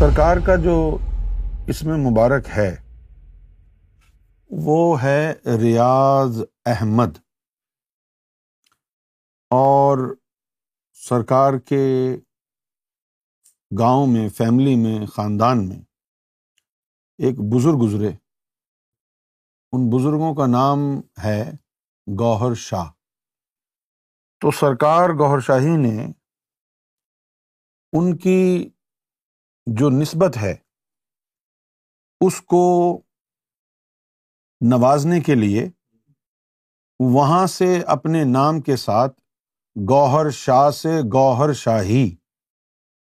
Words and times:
سرکار 0.00 0.36
کا 0.44 0.54
جو 0.64 0.74
اس 1.72 1.82
میں 1.84 1.96
مبارک 2.04 2.48
ہے 2.56 2.70
وہ 4.66 4.80
ہے 5.02 5.32
ریاض 5.62 6.40
احمد 6.72 7.18
اور 9.56 9.98
سرکار 11.08 11.58
کے 11.68 11.82
گاؤں 13.78 14.06
میں 14.14 14.28
فیملی 14.38 14.74
میں 14.84 15.06
خاندان 15.16 15.66
میں 15.68 15.78
ایک 17.26 17.40
بزرگ 17.54 17.80
گزرے 17.84 18.10
ان 19.72 19.88
بزرگوں 19.98 20.34
کا 20.34 20.46
نام 20.56 20.90
ہے 21.24 21.40
گوہر 22.20 22.54
شاہ 22.66 22.90
تو 24.40 24.50
سرکار 24.64 25.16
گوہر 25.18 25.40
شاہی 25.52 25.76
نے 25.86 25.96
ان 27.92 28.16
کی 28.24 28.40
جو 29.78 29.88
نسبت 30.00 30.36
ہے 30.42 30.54
اس 32.26 32.40
کو 32.50 32.62
نوازنے 34.70 35.20
کے 35.26 35.34
لیے 35.34 35.68
وہاں 37.14 37.46
سے 37.46 37.66
اپنے 37.94 38.22
نام 38.30 38.60
کے 38.60 38.76
ساتھ 38.76 39.18
گوہر 39.90 40.30
شاہ 40.36 40.70
سے 40.78 40.90
گوہر 41.12 41.52
شاہی 41.62 42.08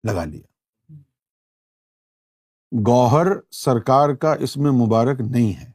لگا 0.07 0.23
لیا 0.25 0.43
گوہر 2.87 3.27
سرکار 3.63 4.13
کا 4.21 4.33
اس 4.47 4.55
میں 4.57 4.71
مبارک 4.83 5.21
نہیں 5.29 5.53
ہے 5.63 5.69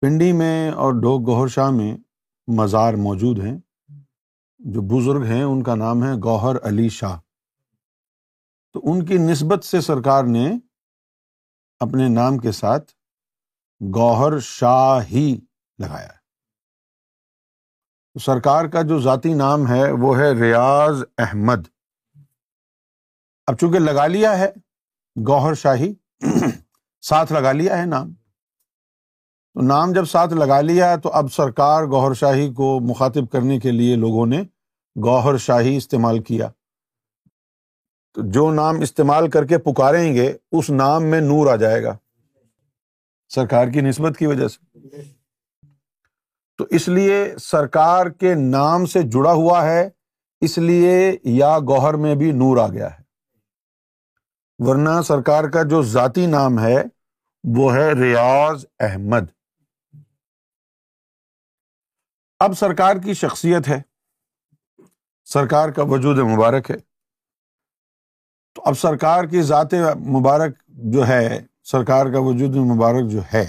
پنڈی 0.00 0.32
میں 0.38 0.70
اور 0.84 1.00
ڈھوگ 1.00 1.20
گوہر 1.26 1.48
شاہ 1.56 1.70
میں 1.76 1.96
مزار 2.56 2.94
موجود 3.08 3.38
ہیں 3.44 3.56
جو 4.72 4.80
بزرگ 4.96 5.22
ہیں 5.30 5.42
ان 5.42 5.62
کا 5.62 5.74
نام 5.74 6.02
ہے 6.04 6.12
گوہر 6.24 6.64
علی 6.68 6.88
شاہ 7.00 7.18
تو 8.74 8.80
ان 8.90 9.00
کی 9.06 9.16
نسبت 9.24 9.64
سے 9.64 9.80
سرکار 9.80 10.24
نے 10.26 10.44
اپنے 11.84 12.06
نام 12.14 12.38
کے 12.44 12.52
ساتھ 12.52 12.90
گوہر 13.94 14.38
شاہی 14.46 15.26
لگایا 15.82 16.08
تو 16.08 18.18
سرکار 18.24 18.68
کا 18.72 18.80
جو 18.88 18.98
ذاتی 19.00 19.32
نام 19.34 19.66
ہے 19.68 19.90
وہ 20.02 20.16
ہے 20.18 20.30
ریاض 20.40 21.02
احمد 21.26 21.62
اب 23.46 23.54
چونکہ 23.58 23.78
لگا 23.78 24.06
لیا 24.16 24.32
ہے 24.38 24.50
گوہر 25.28 25.54
شاہی 25.62 25.90
ساتھ 27.08 27.30
لگا 27.32 27.52
لیا 27.60 27.74
ہے 27.78 27.84
نام 27.92 28.08
تو 28.16 29.60
نام 29.66 29.88
جب 29.92 30.04
ساتھ 30.16 30.32
لگا 30.42 30.60
لیا 30.60 30.94
تو 31.02 31.08
اب 31.22 31.26
سرکار 31.32 31.84
گوہر 31.92 32.14
شاہی 32.24 32.48
کو 32.60 32.68
مخاطب 32.88 33.24
کرنے 33.32 33.56
کے 33.66 33.70
لیے 33.72 33.94
لوگوں 34.06 34.26
نے 34.34 34.40
گوہر 35.04 35.36
شاہی 35.48 35.74
استعمال 35.76 36.18
کیا 36.30 36.48
تو 38.14 38.22
جو 38.34 38.50
نام 38.54 38.76
استعمال 38.86 39.28
کر 39.30 39.44
کے 39.52 39.58
پکاریں 39.58 40.14
گے 40.14 40.32
اس 40.58 40.68
نام 40.70 41.04
میں 41.10 41.20
نور 41.20 41.46
آ 41.52 41.54
جائے 41.62 41.82
گا 41.84 41.94
سرکار 43.34 43.68
کی 43.72 43.80
نسبت 43.80 44.16
کی 44.18 44.26
وجہ 44.32 44.48
سے 44.48 44.98
تو 46.58 46.64
اس 46.78 46.86
لیے 46.88 47.16
سرکار 47.42 48.06
کے 48.20 48.34
نام 48.38 48.84
سے 48.92 49.02
جڑا 49.12 49.32
ہوا 49.32 49.64
ہے 49.70 49.88
اس 50.48 50.56
لیے 50.68 50.94
یا 51.38 51.58
گوہر 51.68 51.94
میں 52.04 52.14
بھی 52.22 52.30
نور 52.42 52.56
آ 52.64 52.68
گیا 52.72 52.90
ہے 52.92 53.02
ورنہ 54.68 55.00
سرکار 55.06 55.48
کا 55.54 55.62
جو 55.70 55.82
ذاتی 55.96 56.26
نام 56.36 56.58
ہے 56.64 56.76
وہ 57.56 57.72
ہے 57.74 57.90
ریاض 58.00 58.64
احمد 58.90 59.26
اب 62.44 62.56
سرکار 62.58 62.96
کی 63.04 63.14
شخصیت 63.14 63.68
ہے 63.68 63.80
سرکار 65.32 65.68
کا 65.76 65.82
وجود 65.90 66.18
مبارک 66.32 66.70
ہے 66.70 66.76
اب 68.66 68.74
سرکار 68.78 69.24
کی 69.30 69.40
ذات 69.42 69.74
مبارک 70.12 70.52
جو 70.92 71.06
ہے 71.08 71.24
سرکار 71.70 72.06
کا 72.12 72.18
وجود 72.26 72.54
مبارک 72.74 73.10
جو 73.10 73.20
ہے 73.32 73.44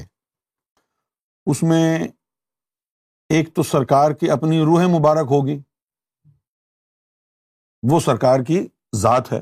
اس 1.51 1.61
میں 1.69 2.07
ایک 3.35 3.53
تو 3.55 3.63
سرکار 3.63 4.11
کی 4.19 4.29
اپنی 4.31 4.59
روح 4.65 4.81
مبارک 4.97 5.27
ہوگی 5.31 5.57
وہ 7.91 7.99
سرکار 8.05 8.39
کی 8.47 8.59
ذات 9.01 9.31
ہے 9.33 9.39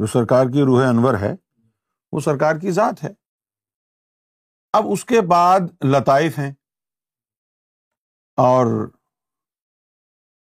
جو 0.00 0.06
سرکار 0.12 0.46
کی 0.52 0.62
روح 0.66 0.86
انور 0.88 1.18
ہے 1.20 1.34
وہ 2.12 2.20
سرکار 2.30 2.56
کی 2.60 2.70
ذات 2.78 3.02
ہے 3.04 3.10
اب 4.78 4.86
اس 4.92 5.04
کے 5.10 5.20
بعد 5.34 5.84
لطائف 5.96 6.38
ہیں 6.38 6.50
اور 8.48 8.66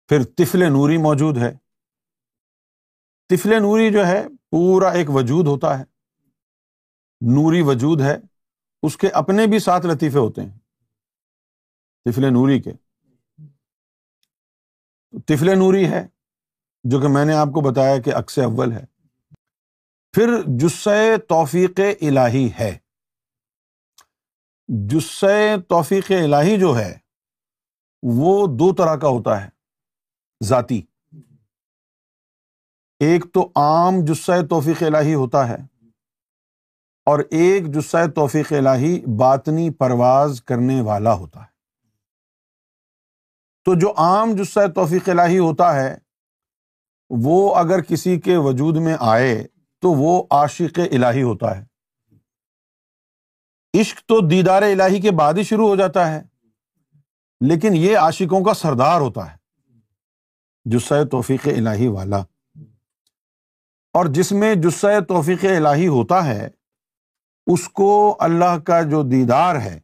پھر 0.10 0.24
تفل 0.38 0.68
نوری 0.74 0.98
موجود 1.08 1.38
ہے 1.42 1.52
طفل 3.30 3.54
نوری 3.62 3.92
جو 3.94 4.06
ہے 4.08 4.22
پورا 4.52 4.90
ایک 5.00 5.10
وجود 5.16 5.48
ہوتا 5.48 5.78
ہے 5.80 5.84
نوری 7.36 7.62
وجود 7.68 8.02
ہے 8.02 8.16
اس 8.88 8.96
کے 8.98 9.10
اپنے 9.22 9.46
بھی 9.52 9.60
سات 9.60 9.86
لطیفے 9.86 10.18
ہوتے 10.18 10.42
ہیں 10.42 10.52
طفل 12.10 12.32
نوری 12.34 12.60
کے 12.62 12.72
طفل 15.28 15.58
نوری 15.60 15.86
ہے 15.92 16.04
جو 16.92 17.00
کہ 17.02 17.08
میں 17.18 17.26
نے 17.26 17.34
آپ 17.36 17.48
کو 17.56 17.62
بتایا 17.70 17.98
کہ 18.06 18.14
اول 18.44 18.72
ہے 18.72 18.86
پھر 20.14 20.34
جسے 20.60 20.96
توفیق 21.30 21.80
الہی 21.80 22.48
ہے 22.60 22.72
جسے 24.94 25.38
توفیق 25.70 26.12
الہی 26.24 26.60
جو 26.60 26.78
ہے 26.78 26.92
وہ 28.20 28.36
دو 28.60 28.74
طرح 28.78 28.96
کا 29.04 29.08
ہوتا 29.18 29.44
ہے 29.44 29.50
ذاتی 30.48 30.82
ایک 33.06 33.26
تو 33.34 33.42
عام 33.56 34.00
جسہ 34.06 34.32
توفیق 34.50 34.82
الہی 34.84 35.14
ہوتا 35.14 35.48
ہے 35.48 35.56
اور 37.10 37.20
ایک 37.40 37.68
جسہ 37.74 37.98
توفیق 38.16 38.52
الہی 38.54 39.00
باطنی 39.20 39.70
پرواز 39.80 40.42
کرنے 40.48 40.80
والا 40.86 41.14
ہوتا 41.20 41.42
ہے 41.42 41.48
تو 43.66 43.76
جو 43.80 43.92
عام 44.06 44.34
جسہ 44.42 44.68
توفیق 44.76 45.08
الہی 45.10 45.38
ہوتا 45.38 45.74
ہے 45.76 45.96
وہ 47.24 47.38
اگر 47.60 47.82
کسی 47.90 48.20
کے 48.26 48.36
وجود 48.48 48.78
میں 48.88 48.96
آئے 49.14 49.32
تو 49.82 49.92
وہ 50.02 50.22
عاشق 50.40 50.80
الہی 50.92 51.22
ہوتا 51.22 51.56
ہے 51.58 51.64
عشق 53.82 54.02
تو 54.08 54.20
دیدار 54.28 54.62
الہی 54.72 55.00
کے 55.02 55.12
بعد 55.22 55.34
ہی 55.38 55.44
شروع 55.54 55.68
ہو 55.68 55.76
جاتا 55.76 56.12
ہے 56.14 56.22
لیکن 57.50 57.76
یہ 57.76 57.98
عاشقوں 57.98 58.44
کا 58.46 58.54
سردار 58.64 59.02
ہوتا 59.02 59.32
ہے 59.32 59.38
جسہ 60.76 61.04
توفیق 61.12 61.48
الہی 61.56 61.88
والا 61.88 62.22
اور 64.00 64.08
جس 64.16 64.32
میں 64.42 64.54
جسے 64.64 64.88
توفیق 65.08 65.44
الہی 65.52 65.88
ہوتا 65.94 66.18
ہے 66.26 66.48
اس 67.54 67.68
کو 67.80 67.88
اللہ 68.28 68.58
کا 68.66 68.82
جو 68.92 69.02
دیدار 69.14 69.56
ہے 69.62 69.78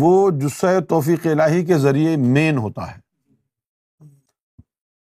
وہ 0.00 0.10
جسے 0.40 0.74
توفیق 0.88 1.26
الہی 1.30 1.64
کے 1.70 1.78
ذریعے 1.84 2.14
مین 2.36 2.58
ہوتا 2.66 2.86
ہے 2.90 3.00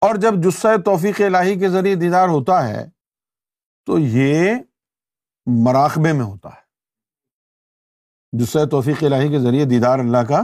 اور 0.07 0.15
جب 0.23 0.41
جسے 0.43 0.73
توفیق 0.85 1.21
الہی 1.25 1.57
کے 1.59 1.69
ذریعے 1.75 1.95
دیدار 2.05 2.29
ہوتا 2.37 2.57
ہے 2.67 2.83
تو 3.89 3.99
یہ 4.17 4.55
مراقبے 5.65 6.13
میں 6.13 6.25
ہوتا 6.25 6.55
ہے 6.55 8.37
جسے 8.41 8.65
توفیق 8.71 9.03
الہی 9.11 9.29
کے 9.35 9.39
ذریعے 9.45 9.65
دیدار 9.75 9.99
اللہ 10.07 10.27
کا 10.33 10.41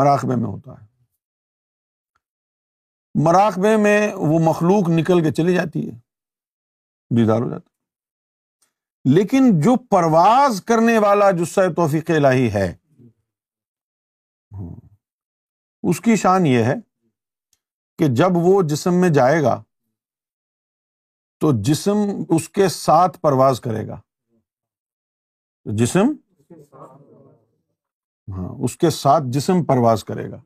مراقبے 0.00 0.34
میں 0.42 0.48
ہوتا 0.48 0.72
ہے 0.80 0.86
مراقبے 3.28 3.76
میں 3.86 3.98
وہ 4.30 4.38
مخلوق 4.50 4.88
نکل 4.98 5.22
کے 5.22 5.32
چلی 5.40 5.54
جاتی 5.54 5.88
ہے 5.88 5.96
ہو 7.16 7.24
جاتا 7.50 7.58
لیکن 9.14 9.50
جو 9.64 9.74
پرواز 9.90 10.62
کرنے 10.66 10.98
والا 11.02 11.30
جسہ 11.42 11.60
توفیق 11.76 12.10
الہی 12.16 12.48
ہے 12.54 12.66
اس 15.90 16.00
کی 16.04 16.16
شان 16.22 16.46
یہ 16.46 16.64
ہے 16.64 16.74
کہ 17.98 18.06
جب 18.16 18.36
وہ 18.46 18.60
جسم 18.68 19.00
میں 19.00 19.08
جائے 19.18 19.42
گا 19.42 19.60
تو 21.40 21.50
جسم 21.66 21.98
اس 22.36 22.48
کے 22.58 22.68
ساتھ 22.76 23.20
پرواز 23.20 23.60
کرے 23.60 23.86
گا 23.88 24.00
جسم 25.78 26.12
ہاں 28.36 28.48
اس 28.64 28.76
کے 28.76 28.90
ساتھ 28.90 29.24
جسم 29.32 29.64
پرواز 29.64 30.04
کرے 30.04 30.30
گا 30.30 30.40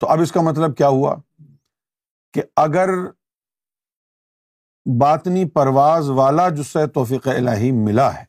تو 0.00 0.06
اب 0.10 0.20
اس 0.20 0.32
کا 0.32 0.40
مطلب 0.48 0.76
کیا 0.76 0.88
ہوا 0.96 1.14
کہ 2.34 2.42
اگر 2.62 2.88
باطنی 5.00 5.44
پرواز 5.50 6.08
والا 6.16 6.48
جسے 6.56 6.86
توفیق 6.94 7.28
الہی 7.28 7.70
ملا 7.72 8.12
ہے 8.14 8.24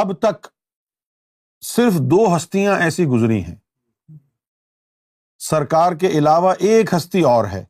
اب 0.00 0.12
تک 0.20 0.46
صرف 1.66 1.94
دو 2.10 2.24
ہستیاں 2.36 2.76
ایسی 2.82 3.06
گزری 3.06 3.42
ہیں 3.44 3.56
سرکار 5.48 5.92
کے 6.00 6.06
علاوہ 6.18 6.52
ایک 6.68 6.94
ہستی 6.94 7.20
اور 7.30 7.44
ہے 7.52 7.64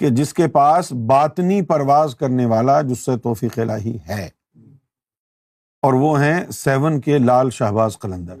کہ 0.00 0.08
جس 0.16 0.34
کے 0.34 0.48
پاس 0.52 0.92
باطنی 1.08 1.60
پرواز 1.66 2.14
کرنے 2.20 2.46
والا 2.46 2.80
جسے 2.88 3.16
توفیق 3.22 3.58
لاہی 3.58 3.96
ہے 4.08 4.28
اور 5.86 5.92
وہ 6.02 6.18
ہیں 6.22 6.38
سیون 6.52 7.00
کے 7.00 7.18
لال 7.26 7.50
شہباز 7.58 7.98
قلندر 8.00 8.40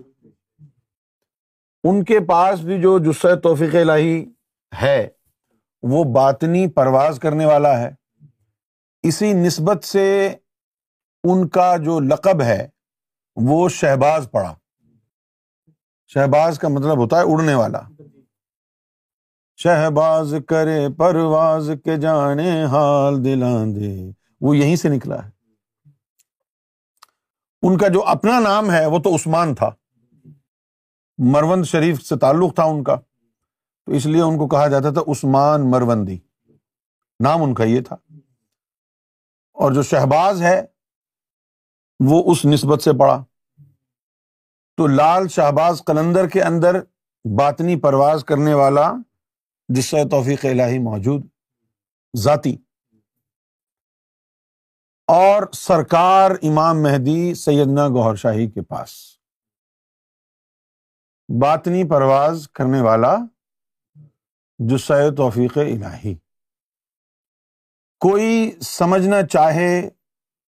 ان 1.88 2.04
کے 2.04 2.20
پاس 2.28 2.60
بھی 2.64 2.80
جو 2.82 2.98
جسے 3.06 3.34
توفیق 3.42 3.74
لاہی 3.84 4.24
ہے 4.82 5.06
وہ 5.90 6.02
باطنی 6.14 6.66
پرواز 6.74 7.18
کرنے 7.22 7.46
والا 7.46 7.78
ہے 7.78 7.90
اسی 9.08 9.32
نسبت 9.44 9.84
سے 9.84 10.04
ان 11.32 11.46
کا 11.56 11.76
جو 11.84 11.98
لقب 12.00 12.42
ہے 12.42 12.66
وہ 13.48 13.68
شہباز 13.78 14.26
پڑا 14.32 14.54
شہباز 16.14 16.58
کا 16.58 16.68
مطلب 16.68 16.98
ہوتا 16.98 17.18
ہے 17.20 17.32
اڑنے 17.32 17.54
والا 17.54 17.80
شہباز 19.62 20.34
کرے 20.48 20.78
پرواز 20.98 21.70
کے 21.84 21.96
جانے 22.06 22.50
ہال 22.72 23.24
دلان 23.24 23.74
دے 23.76 23.94
وہ 24.46 24.56
یہیں 24.56 24.76
سے 24.84 24.88
نکلا 24.96 25.22
ہے 25.24 25.30
ان 27.66 27.76
کا 27.78 27.88
جو 27.94 28.04
اپنا 28.14 28.38
نام 28.48 28.70
ہے 28.72 28.84
وہ 28.94 28.98
تو 29.04 29.14
عثمان 29.14 29.54
تھا 29.60 29.70
مروند 31.36 31.64
شریف 31.72 32.02
سے 32.06 32.16
تعلق 32.26 32.54
تھا 32.54 32.64
ان 32.70 32.82
کا 32.84 32.96
تو 33.86 33.92
اس 33.94 34.06
لیے 34.06 34.20
ان 34.22 34.38
کو 34.38 34.46
کہا 34.48 34.66
جاتا 34.68 34.90
تھا 34.94 35.00
عثمان 35.12 35.70
مروندی 35.70 36.16
نام 37.24 37.42
ان 37.42 37.54
کا 37.54 37.64
یہ 37.64 37.80
تھا 37.88 37.96
اور 39.62 39.72
جو 39.72 39.82
شہباز 39.90 40.42
ہے 40.42 40.60
وہ 42.08 42.22
اس 42.30 42.44
نسبت 42.52 42.82
سے 42.82 42.90
پڑا 43.00 43.22
تو 44.76 44.86
لال 44.86 45.28
شہباز 45.34 45.82
قلندر 45.86 46.28
کے 46.28 46.42
اندر 46.42 46.80
باطنی 47.38 47.78
پرواز 47.80 48.24
کرنے 48.28 48.54
والا 48.54 48.90
جس 49.74 49.84
سے 49.90 50.02
توفیق 50.10 50.44
الہی 50.46 50.78
موجود 50.84 51.26
ذاتی 52.22 52.56
اور 55.12 55.42
سرکار 55.54 56.30
امام 56.50 56.82
مہدی 56.82 57.34
سیدنا 57.44 57.86
گہر 57.94 58.14
شاہی 58.24 58.46
کے 58.50 58.62
پاس 58.68 58.90
باطنی 61.40 61.88
پرواز 61.88 62.48
کرنے 62.54 62.80
والا 62.82 63.14
جسے 64.70 64.94
توفیق 65.16 65.56
الہی 65.58 66.14
کوئی 68.00 68.50
سمجھنا 68.64 69.16
چاہے 69.30 69.78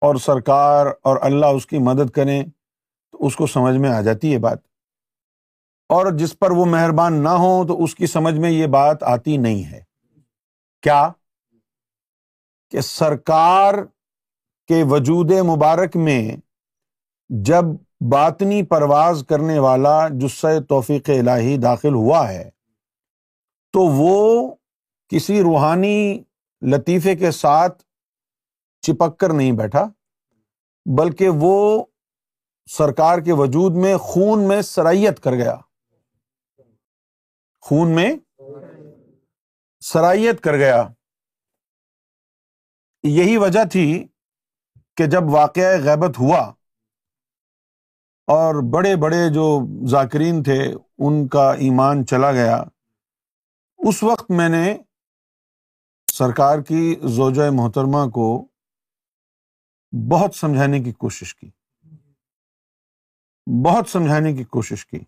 اور 0.05 0.15
سرکار 0.25 0.85
اور 1.09 1.17
اللہ 1.29 1.45
اس 1.55 1.65
کی 1.67 1.77
مدد 1.87 2.09
کرے 2.15 2.41
تو 2.43 3.25
اس 3.25 3.35
کو 3.35 3.47
سمجھ 3.53 3.75
میں 3.77 3.89
آ 3.89 3.99
جاتی 4.01 4.33
ہے 4.33 4.37
بات 4.39 4.57
اور 5.93 6.11
جس 6.17 6.37
پر 6.39 6.51
وہ 6.57 6.65
مہربان 6.75 7.13
نہ 7.23 7.29
ہو 7.43 7.51
تو 7.67 7.81
اس 7.83 7.95
کی 7.95 8.07
سمجھ 8.07 8.33
میں 8.39 8.51
یہ 8.51 8.67
بات 8.77 9.03
آتی 9.13 9.35
نہیں 9.37 9.63
ہے 9.71 9.81
کیا 10.83 11.07
کہ 12.71 12.81
سرکار 12.81 13.73
کے 14.67 14.81
وجود 14.89 15.31
مبارک 15.53 15.95
میں 16.05 16.21
جب 17.49 17.65
باطنی 18.11 18.61
پرواز 18.67 19.23
کرنے 19.29 19.57
والا 19.59 19.97
جسے 20.19 20.59
توفیق 20.69 21.09
الہی 21.17 21.57
داخل 21.63 21.93
ہوا 21.93 22.27
ہے 22.31 22.47
تو 23.73 23.81
وہ 23.95 24.11
کسی 25.09 25.41
روحانی 25.43 25.97
لطیفے 26.73 27.15
کے 27.15 27.31
ساتھ 27.31 27.83
چپک 28.87 29.17
کر 29.19 29.33
نہیں 29.33 29.51
بیٹھا 29.57 29.85
بلکہ 30.97 31.29
وہ 31.41 31.53
سرکار 32.77 33.19
کے 33.25 33.33
وجود 33.37 33.75
میں 33.83 33.95
خون 34.07 34.47
میں 34.47 34.61
سرائیت 34.61 35.19
کر 35.23 35.35
گیا 35.35 35.55
خون 37.67 37.95
میں 37.95 38.11
سرائیت 39.91 40.39
کر 40.43 40.55
گیا 40.57 40.81
یہی 43.17 43.37
وجہ 43.37 43.63
تھی 43.71 43.85
کہ 44.97 45.05
جب 45.15 45.27
واقعہ 45.33 45.77
غیبت 45.83 46.19
ہوا 46.19 46.39
اور 48.35 48.61
بڑے 48.71 48.95
بڑے 49.01 49.27
جو 49.33 49.45
ذاکرین 49.91 50.41
تھے 50.43 50.61
ان 50.73 51.27
کا 51.35 51.49
ایمان 51.67 52.05
چلا 52.09 52.31
گیا 52.31 52.61
اس 53.87 54.01
وقت 54.03 54.31
میں 54.37 54.47
نے 54.49 54.75
سرکار 56.13 56.59
کی 56.67 56.95
زوجۂ 57.15 57.49
محترمہ 57.57 58.09
کو 58.13 58.25
بہت 60.11 60.35
سمجھانے 60.35 60.79
کی 60.83 60.91
کوشش 61.03 61.33
کی 61.35 61.49
بہت 63.65 63.89
سمجھانے 63.89 64.33
کی 64.35 64.43
کوشش 64.55 64.85
کی 64.85 64.99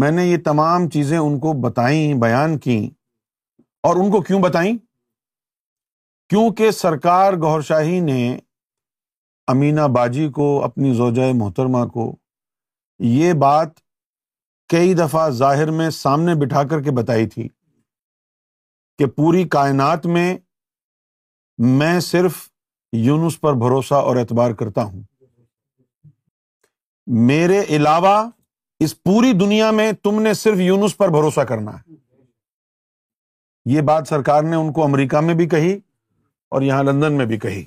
میں 0.00 0.10
نے 0.10 0.24
یہ 0.26 0.36
تمام 0.44 0.88
چیزیں 0.90 1.18
ان 1.18 1.38
کو 1.40 1.52
بتائیں 1.68 2.14
بیان 2.20 2.58
کیں 2.66 2.86
اور 3.88 3.96
ان 4.04 4.10
کو 4.10 4.20
کیوں 4.28 4.40
بتائیں 4.42 4.72
کیونکہ 6.30 6.70
سرکار 6.70 7.32
گور 7.42 7.60
شاہی 7.68 8.00
نے 8.10 8.20
امینہ 9.52 9.86
باجی 9.94 10.28
کو 10.38 10.48
اپنی 10.64 10.94
زوجۂ 10.94 11.32
محترمہ 11.38 11.84
کو 11.94 12.10
یہ 13.16 13.32
بات 13.40 13.76
کئی 14.72 14.92
دفعہ 14.94 15.28
ظاہر 15.42 15.70
میں 15.80 15.88
سامنے 15.98 16.34
بٹھا 16.40 16.62
کر 16.70 16.82
کے 16.82 16.90
بتائی 16.96 17.26
تھی 17.28 17.48
کہ 18.98 19.06
پوری 19.16 19.44
کائنات 19.48 20.06
میں 20.16 20.28
میں 21.78 21.98
صرف 22.08 22.36
یونس 23.04 23.40
پر 23.40 23.54
بھروسہ 23.62 23.94
اور 24.08 24.16
اعتبار 24.16 24.50
کرتا 24.60 24.82
ہوں 24.82 25.02
میرے 27.28 27.62
علاوہ 27.76 28.14
اس 28.84 29.02
پوری 29.02 29.32
دنیا 29.38 29.70
میں 29.80 29.90
تم 30.02 30.20
نے 30.22 30.34
صرف 30.42 30.58
یونس 30.60 30.96
پر 30.96 31.08
بھروسہ 31.16 31.40
کرنا 31.48 31.74
ہے 31.78 31.96
یہ 33.74 33.80
بات 33.88 34.08
سرکار 34.08 34.42
نے 34.42 34.56
ان 34.56 34.72
کو 34.72 34.84
امریکہ 34.84 35.20
میں 35.20 35.34
بھی 35.34 35.48
کہی 35.48 35.74
اور 36.56 36.62
یہاں 36.62 36.82
لندن 36.84 37.16
میں 37.18 37.26
بھی 37.26 37.38
کہی 37.38 37.62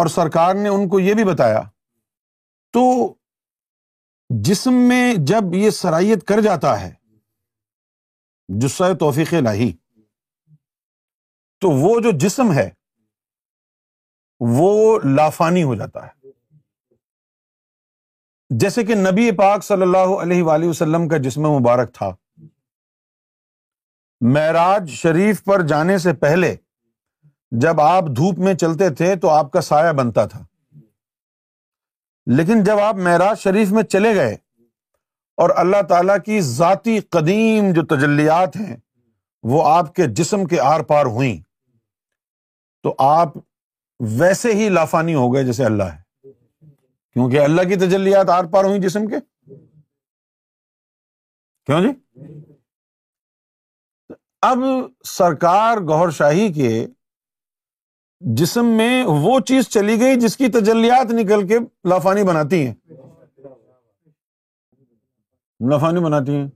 اور 0.00 0.06
سرکار 0.16 0.54
نے 0.54 0.68
ان 0.68 0.88
کو 0.88 1.00
یہ 1.00 1.14
بھی 1.14 1.24
بتایا 1.24 1.60
تو 2.72 2.82
جسم 4.46 4.74
میں 4.88 5.12
جب 5.26 5.54
یہ 5.54 5.70
سرائیت 5.76 6.22
کر 6.26 6.40
جاتا 6.40 6.80
ہے 6.80 6.90
جسہ 8.60 8.92
توفیق 8.98 9.32
الہی 9.34 9.70
تو 11.60 11.70
وہ 11.70 11.98
جو 12.00 12.10
جسم 12.20 12.52
ہے 12.54 12.68
وہ 14.58 14.98
لافانی 15.04 15.62
ہو 15.62 15.74
جاتا 15.76 16.06
ہے 16.06 16.30
جیسے 18.60 18.84
کہ 18.84 18.94
نبی 18.94 19.30
پاک 19.38 19.64
صلی 19.64 19.82
اللہ 19.82 20.12
علیہ 20.22 20.42
وآلہ 20.42 20.68
وسلم 20.68 21.08
کا 21.08 21.16
جسم 21.24 21.48
مبارک 21.56 21.92
تھا 21.94 22.10
معراج 24.34 24.88
شریف 25.02 25.42
پر 25.44 25.66
جانے 25.72 25.98
سے 26.06 26.12
پہلے 26.22 26.54
جب 27.62 27.80
آپ 27.80 28.04
دھوپ 28.16 28.38
میں 28.46 28.54
چلتے 28.62 28.90
تھے 29.02 29.14
تو 29.22 29.30
آپ 29.30 29.50
کا 29.52 29.60
سایہ 29.72 29.92
بنتا 30.02 30.26
تھا 30.26 30.44
لیکن 32.38 32.62
جب 32.64 32.78
آپ 32.80 32.96
معراج 33.04 33.38
شریف 33.42 33.70
میں 33.72 33.82
چلے 33.82 34.14
گئے 34.14 34.32
اور 35.42 35.50
اللہ 35.58 35.82
تعالیٰ 35.88 36.16
کی 36.24 36.40
ذاتی 36.42 36.98
قدیم 37.16 37.72
جو 37.74 37.84
تجلیات 37.96 38.56
ہیں 38.56 38.76
وہ 39.50 39.62
آپ 39.68 39.94
کے 39.94 40.06
جسم 40.16 40.44
کے 40.46 40.60
آر 40.60 40.80
پار 40.88 41.06
ہوئیں 41.16 41.36
تو 42.82 42.94
آپ 43.08 43.36
ویسے 44.18 44.52
ہی 44.54 44.68
لافانی 44.68 45.14
ہو 45.14 45.32
گئے 45.34 45.44
جیسے 45.44 45.64
اللہ 45.64 45.90
ہے 45.92 46.28
کیونکہ 47.12 47.40
اللہ 47.40 47.68
کی 47.68 47.76
تجلیات 47.86 48.28
آر 48.30 48.44
پار 48.52 48.64
ہوئیں 48.64 48.78
جسم 48.80 49.06
کے 49.06 49.16
کیوں 51.66 51.80
جی 51.82 51.88
اب 54.50 54.58
سرکار 55.06 55.78
گور 55.88 56.10
شاہی 56.18 56.52
کے 56.52 56.70
جسم 58.38 58.66
میں 58.76 59.04
وہ 59.06 59.38
چیز 59.48 59.68
چلی 59.74 59.98
گئی 60.00 60.16
جس 60.20 60.36
کی 60.36 60.48
تجلیات 60.54 61.10
نکل 61.12 61.46
کے 61.48 61.58
لافانی 61.88 62.22
بناتی 62.24 62.66
ہیں 62.66 62.74
لافانی 65.70 66.00
بناتی 66.04 66.34
ہیں 66.34 66.46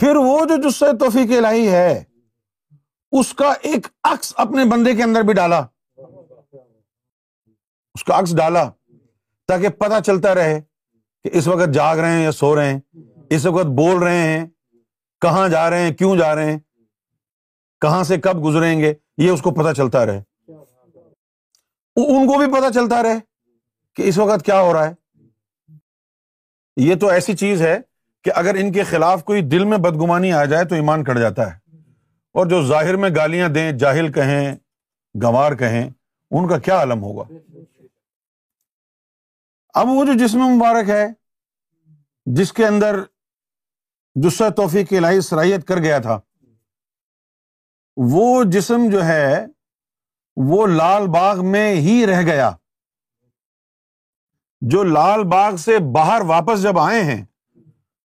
پھر 0.00 0.16
وہ 0.16 0.38
جو 0.48 0.56
جسے 0.68 0.86
توفیق 1.00 1.30
الہی 1.36 1.68
ہے 1.70 2.02
اس 3.20 3.32
کا 3.34 3.52
ایک 3.72 3.86
عکس 4.12 4.32
اپنے 4.46 4.64
بندے 4.70 4.94
کے 4.96 5.02
اندر 5.02 5.22
بھی 5.26 5.34
ڈالا 5.34 5.60
اس 7.94 8.04
کا 8.06 8.18
عکس 8.18 8.36
ڈالا 8.36 8.68
تاکہ 9.48 9.68
پتا 9.78 10.00
چلتا 10.06 10.34
رہے 10.34 10.60
کہ 11.24 11.30
اس 11.38 11.46
وقت 11.48 11.72
جاگ 11.74 11.96
رہے 11.96 12.16
ہیں 12.16 12.22
یا 12.22 12.32
سو 12.32 12.54
رہے 12.56 12.72
ہیں 12.72 12.78
اس 13.36 13.46
وقت 13.46 13.66
بول 13.78 14.02
رہے 14.02 14.22
ہیں 14.22 14.46
کہاں 15.22 15.48
جا 15.48 15.68
رہے 15.70 15.84
ہیں 15.86 15.94
کیوں 15.96 16.16
جا 16.18 16.34
رہے 16.34 16.52
ہیں 16.52 16.58
کہاں 17.80 18.02
سے 18.04 18.18
کب 18.20 18.44
گزریں 18.44 18.78
گے 18.80 18.92
یہ 19.24 19.30
اس 19.30 19.40
کو 19.42 19.50
پتا 19.54 19.72
چلتا 19.74 20.04
رہے 20.06 20.18
ان 22.00 22.26
کو 22.28 22.38
بھی 22.38 22.46
پتا 22.52 22.70
چلتا 22.72 23.02
رہے 23.02 23.18
کہ 23.96 24.02
اس 24.08 24.18
وقت 24.18 24.44
کیا 24.46 24.60
ہو 24.60 24.72
رہا 24.72 24.86
ہے 24.88 24.92
یہ 26.88 26.94
تو 27.00 27.08
ایسی 27.10 27.34
چیز 27.36 27.62
ہے 27.62 27.78
کہ 28.24 28.30
اگر 28.42 28.54
ان 28.60 28.70
کے 28.72 28.82
خلاف 28.90 29.24
کوئی 29.24 29.42
دل 29.54 29.64
میں 29.72 29.78
بدگمانی 29.86 30.30
آ 30.32 30.44
جائے 30.52 30.64
تو 30.68 30.74
ایمان 30.74 31.04
کٹ 31.04 31.18
جاتا 31.20 31.50
ہے 31.52 31.76
اور 32.38 32.46
جو 32.50 32.62
ظاہر 32.66 32.96
میں 33.04 33.10
گالیاں 33.16 33.48
دیں 33.58 33.70
جاہل 33.82 34.12
کہیں 34.12 34.54
گوار 35.22 35.52
کہیں 35.64 35.82
ان 35.84 36.48
کا 36.48 36.58
کیا 36.68 36.80
علم 36.82 37.02
ہوگا 37.02 37.24
اب 39.80 39.88
وہ 39.88 40.04
جو 40.04 40.12
جسم 40.24 40.38
مبارک 40.54 40.88
ہے 40.90 41.04
جس 42.36 42.52
کے 42.52 42.66
اندر 42.66 43.00
جسہ 44.22 44.48
توفیق 44.56 44.88
کی 44.88 44.98
صلاحیت 45.28 45.66
کر 45.68 45.78
گیا 45.82 45.98
تھا 46.06 46.18
وہ 48.10 48.42
جسم 48.52 48.88
جو 48.92 49.04
ہے 49.04 49.38
وہ 50.50 50.66
لال 50.66 51.06
باغ 51.14 51.44
میں 51.46 51.70
ہی 51.82 52.04
رہ 52.06 52.20
گیا 52.26 52.50
جو 54.70 54.82
لال 54.84 55.22
باغ 55.28 55.56
سے 55.64 55.78
باہر 55.94 56.20
واپس 56.26 56.62
جب 56.62 56.78
آئے 56.78 57.00
ہیں 57.04 57.24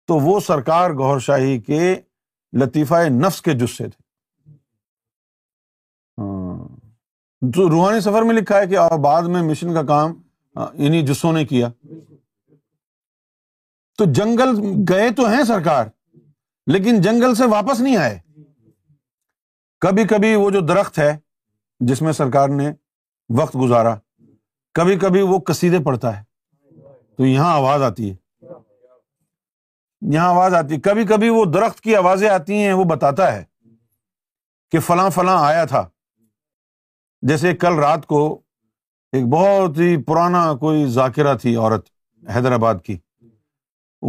تو 0.07 0.15
وہ 0.25 0.39
سرکار 0.47 0.91
گور 0.97 1.19
شاہی 1.27 1.57
کے 1.61 1.93
لطیفہ 2.61 2.95
نفس 3.21 3.41
کے 3.41 3.53
جسے 3.59 3.87
تھے 3.87 4.01
ہاں۔ 6.21 7.69
روحانی 7.71 7.99
سفر 8.01 8.21
میں 8.31 8.35
لکھا 8.35 8.59
ہے 8.61 8.67
کہ 8.67 8.77
اور 8.77 8.97
بعد 9.03 9.23
میں 9.35 9.41
مشن 9.49 9.73
کا 9.73 9.83
کام 9.95 10.13
انہیں 10.65 11.01
جسوں 11.05 11.33
نے 11.33 11.45
کیا 11.45 11.69
تو 13.97 14.05
جنگل 14.15 14.55
گئے 14.89 15.09
تو 15.17 15.27
ہیں 15.29 15.43
سرکار 15.47 15.85
لیکن 16.73 17.01
جنگل 17.01 17.35
سے 17.35 17.45
واپس 17.51 17.79
نہیں 17.81 17.97
آئے 17.97 18.17
کبھی 19.81 20.03
کبھی 20.09 20.33
وہ 20.35 20.49
جو 20.51 20.59
درخت 20.67 20.97
ہے 20.99 21.11
جس 21.87 22.01
میں 22.01 22.11
سرکار 22.19 22.49
نے 22.49 22.67
وقت 23.39 23.55
گزارا 23.61 23.93
کبھی 24.75 24.97
کبھی 24.99 25.21
وہ 25.21 25.37
کسیدے 25.47 25.79
پڑتا 25.85 26.15
ہے 26.19 26.23
تو 27.17 27.25
یہاں 27.25 27.51
آواز 27.55 27.81
آتی 27.83 28.09
ہے 28.09 28.15
یہاں 30.13 30.29
آواز 30.29 30.53
آتی 30.53 30.73
ہے 30.75 30.79
کبھی 30.89 31.05
کبھی 31.09 31.29
وہ 31.29 31.43
درخت 31.53 31.79
کی 31.81 31.95
آوازیں 31.95 32.27
آتی 32.29 32.61
ہیں 32.63 32.73
وہ 32.73 32.83
بتاتا 32.95 33.31
ہے 33.35 33.43
کہ 34.71 34.79
فلاں 34.87 35.09
فلاں 35.15 35.37
آیا 35.45 35.63
تھا 35.73 35.85
جیسے 37.27 37.55
کل 37.63 37.79
رات 37.79 38.05
کو 38.05 38.23
ایک 39.17 39.25
بہت 39.31 39.77
ہی 39.79 39.95
پرانا 40.07 40.45
کوئی 40.59 40.85
ذاکرہ 40.99 41.33
تھی 41.41 41.55
عورت 41.55 41.87
حیدرآباد 42.35 42.75
کی 42.85 42.97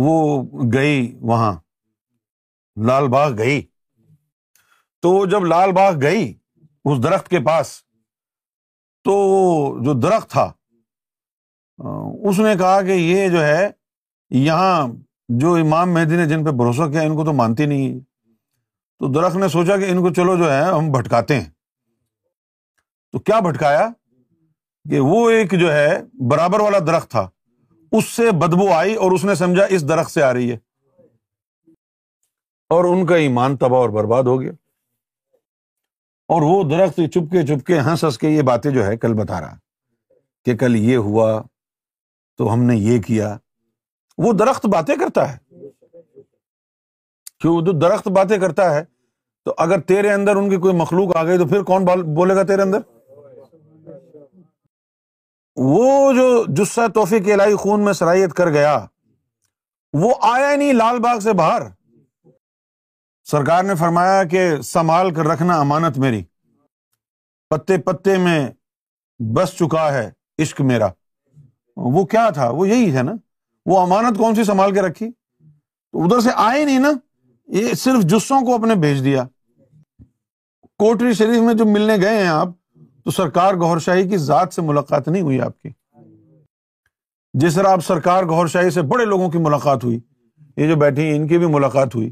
وہ 0.06 0.42
گئی 0.72 1.14
وہاں 1.28 1.52
لال 2.87 3.08
باغ 3.10 3.37
گئی 3.38 3.62
تو 5.02 5.11
وہ 5.12 5.25
جب 5.33 5.45
لال 5.47 5.73
باغ 5.73 6.00
گئی 6.02 6.33
اس 6.90 7.02
درخت 7.02 7.28
کے 7.28 7.40
پاس 7.47 7.71
تو 9.05 9.14
جو 9.85 9.93
درخت 10.00 10.31
تھا 10.31 10.50
اس 12.28 12.38
نے 12.45 12.55
کہا 12.59 12.81
کہ 12.87 12.93
یہ 12.93 13.28
جو 13.33 13.43
ہے 13.45 13.69
یہاں 14.45 14.87
جو 15.40 15.55
امام 15.57 15.93
مہدی 15.95 16.17
نے 16.17 16.26
جن 16.28 16.45
پہ 16.45 16.50
بھروسہ 16.62 16.90
کیا 16.93 17.00
ان 17.09 17.17
کو 17.17 17.25
تو 17.25 17.33
مانتی 17.40 17.67
نہیں 17.67 17.99
تو 19.00 19.12
درخت 19.12 19.37
نے 19.37 19.49
سوچا 19.49 19.76
کہ 19.81 19.90
ان 19.90 20.00
کو 20.02 20.12
چلو 20.14 20.37
جو 20.37 20.52
ہے 20.52 20.62
ہم 20.62 20.90
بھٹکاتے 20.93 21.40
ہیں 21.40 21.49
تو 23.12 23.19
کیا 23.28 23.38
بھٹکایا 23.49 23.88
کہ 24.90 25.00
وہ 25.00 25.28
ایک 25.31 25.52
جو 25.61 25.73
ہے 25.73 25.88
برابر 26.31 26.61
والا 26.61 26.78
درخت 26.87 27.11
تھا 27.11 27.28
اس 27.99 28.05
سے 28.17 28.31
بدبو 28.40 28.73
آئی 28.75 28.95
اور 29.05 29.12
اس 29.12 29.25
نے 29.25 29.35
سمجھا 29.35 29.64
اس 29.76 29.88
درخت 29.88 30.11
سے 30.12 30.23
آ 30.23 30.33
رہی 30.35 30.50
ہے 30.50 30.57
اور 32.75 32.85
ان 32.85 33.07
کا 33.07 33.17
ایمان 33.26 33.57
تباہ 33.57 33.81
اور 33.81 33.88
برباد 33.90 34.25
ہو 34.33 34.40
گیا 34.40 34.52
اور 36.35 36.42
وہ 36.42 36.62
درخت 36.70 36.97
چپ 37.12 37.30
کے 37.32 37.44
چپ 37.47 37.66
کے 37.66 37.78
ہنس 37.80 38.02
ہنس 38.04 38.18
کے 38.18 38.28
یہ 38.28 38.42
باتیں 38.47 38.70
جو 38.70 38.85
ہے 38.87 38.97
کل 39.02 39.12
بتا 39.20 39.40
رہا 39.40 39.56
کہ 40.44 40.56
کل 40.62 40.75
یہ 40.76 40.97
ہوا 41.06 41.28
تو 42.38 42.52
ہم 42.52 42.62
نے 42.70 42.76
یہ 42.76 43.00
کیا 43.06 43.37
وہ 44.25 44.32
درخت 44.38 44.66
باتیں 44.75 44.94
کرتا 45.00 45.32
ہے 45.32 45.37
کیوں 47.40 47.61
جو 47.66 47.73
درخت 47.87 48.08
باتیں 48.18 48.37
کرتا 48.40 48.75
ہے 48.75 48.82
تو 49.44 49.54
اگر 49.64 49.80
تیرے 49.92 50.11
اندر 50.12 50.37
ان 50.37 50.50
کی 50.50 50.56
کوئی 50.66 50.75
مخلوق 50.76 51.16
آ 51.16 51.25
گئی 51.26 51.38
تو 51.38 51.47
پھر 51.49 51.62
کون 51.70 51.85
بولے 52.16 52.35
گا 52.37 52.42
تیرے 52.52 52.62
اندر 52.62 52.80
وہ 55.70 56.12
جو 56.16 56.26
جسا 56.56 56.87
توفیق 56.94 57.25
کے 57.25 57.54
خون 57.64 57.85
میں 57.85 57.92
سرائیت 58.02 58.32
کر 58.40 58.49
گیا 58.58 58.78
وہ 60.02 60.12
آیا 60.35 60.54
نہیں 60.56 60.73
لال 60.73 60.99
باغ 61.08 61.18
سے 61.20 61.32
باہر 61.42 61.62
سرکار 63.30 63.62
نے 63.64 63.75
فرمایا 63.76 64.23
کہ 64.30 64.40
سنبھال 64.64 65.12
کر 65.14 65.26
رکھنا 65.26 65.58
امانت 65.61 65.97
میری 66.04 66.23
پتے 67.50 67.76
پتے 67.87 68.16
میں 68.18 68.38
بس 69.37 69.50
چکا 69.58 69.92
ہے 69.94 70.08
عشق 70.42 70.61
میرا 70.70 70.87
وہ 71.97 72.04
کیا 72.14 72.28
تھا 72.35 72.49
وہ 72.58 72.68
یہی 72.68 72.94
ہے 72.97 73.02
نا 73.08 73.12
وہ 73.70 73.80
امانت 73.80 74.18
کون 74.18 74.35
سی 74.35 74.44
سنبھال 74.44 74.73
کے 74.75 74.82
رکھی 74.82 75.11
تو 75.11 76.04
ادھر 76.04 76.20
سے 76.25 76.30
آئے 76.44 76.64
نہیں 76.64 76.78
نا 76.87 76.92
یہ 77.56 77.73
صرف 77.85 78.04
جسوں 78.11 78.40
کو 78.47 78.54
اپنے 78.54 78.75
بھیج 78.87 79.04
دیا 79.04 79.25
کوٹری 80.85 81.12
شریف 81.18 81.40
میں 81.47 81.54
جو 81.54 81.64
ملنے 81.73 81.97
گئے 82.02 82.20
ہیں 82.23 82.28
آپ 82.28 82.49
تو 83.04 83.11
سرکار 83.20 83.54
گور 83.61 83.78
شاہی 83.88 84.08
کی 84.08 84.16
ذات 84.30 84.54
سے 84.54 84.62
ملاقات 84.70 85.08
نہیں 85.08 85.23
ہوئی 85.23 85.40
آپ 85.49 85.61
کی 85.62 85.68
جس 87.44 87.54
طرح 87.54 87.73
آپ 87.73 87.85
سرکار 87.87 88.25
گور 88.30 88.47
شاہی 88.56 88.70
سے 88.78 88.82
بڑے 88.94 89.04
لوگوں 89.04 89.30
کی 89.30 89.38
ملاقات 89.49 89.85
ہوئی 89.85 89.99
یہ 90.56 90.68
جو 90.68 90.76
بیٹھی 90.76 91.14
ان 91.16 91.28
کی 91.28 91.38
بھی 91.38 91.47
ملاقات 91.54 91.94
ہوئی 91.94 92.11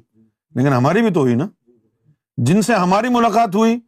لیکن 0.59 0.73
ہماری 0.73 1.01
بھی 1.03 1.11
تو 1.15 1.21
ہوئی 1.21 1.35
نا 1.35 1.47
جن 2.49 2.61
سے 2.67 2.75
ہماری 2.75 3.09
ملاقات 3.17 3.55
ہوئی 3.55 3.79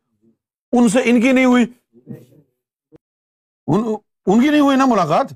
ان 0.78 0.88
سے 0.94 0.98
ان 1.10 1.20
کی 1.20 1.30
نہیں 1.36 1.44
ہوئی 1.44 1.64
ان 3.68 4.40
کی 4.40 4.48
نہیں 4.48 4.60
ہوئی 4.60 4.76
نا 4.76 4.84
ملاقات 4.92 5.32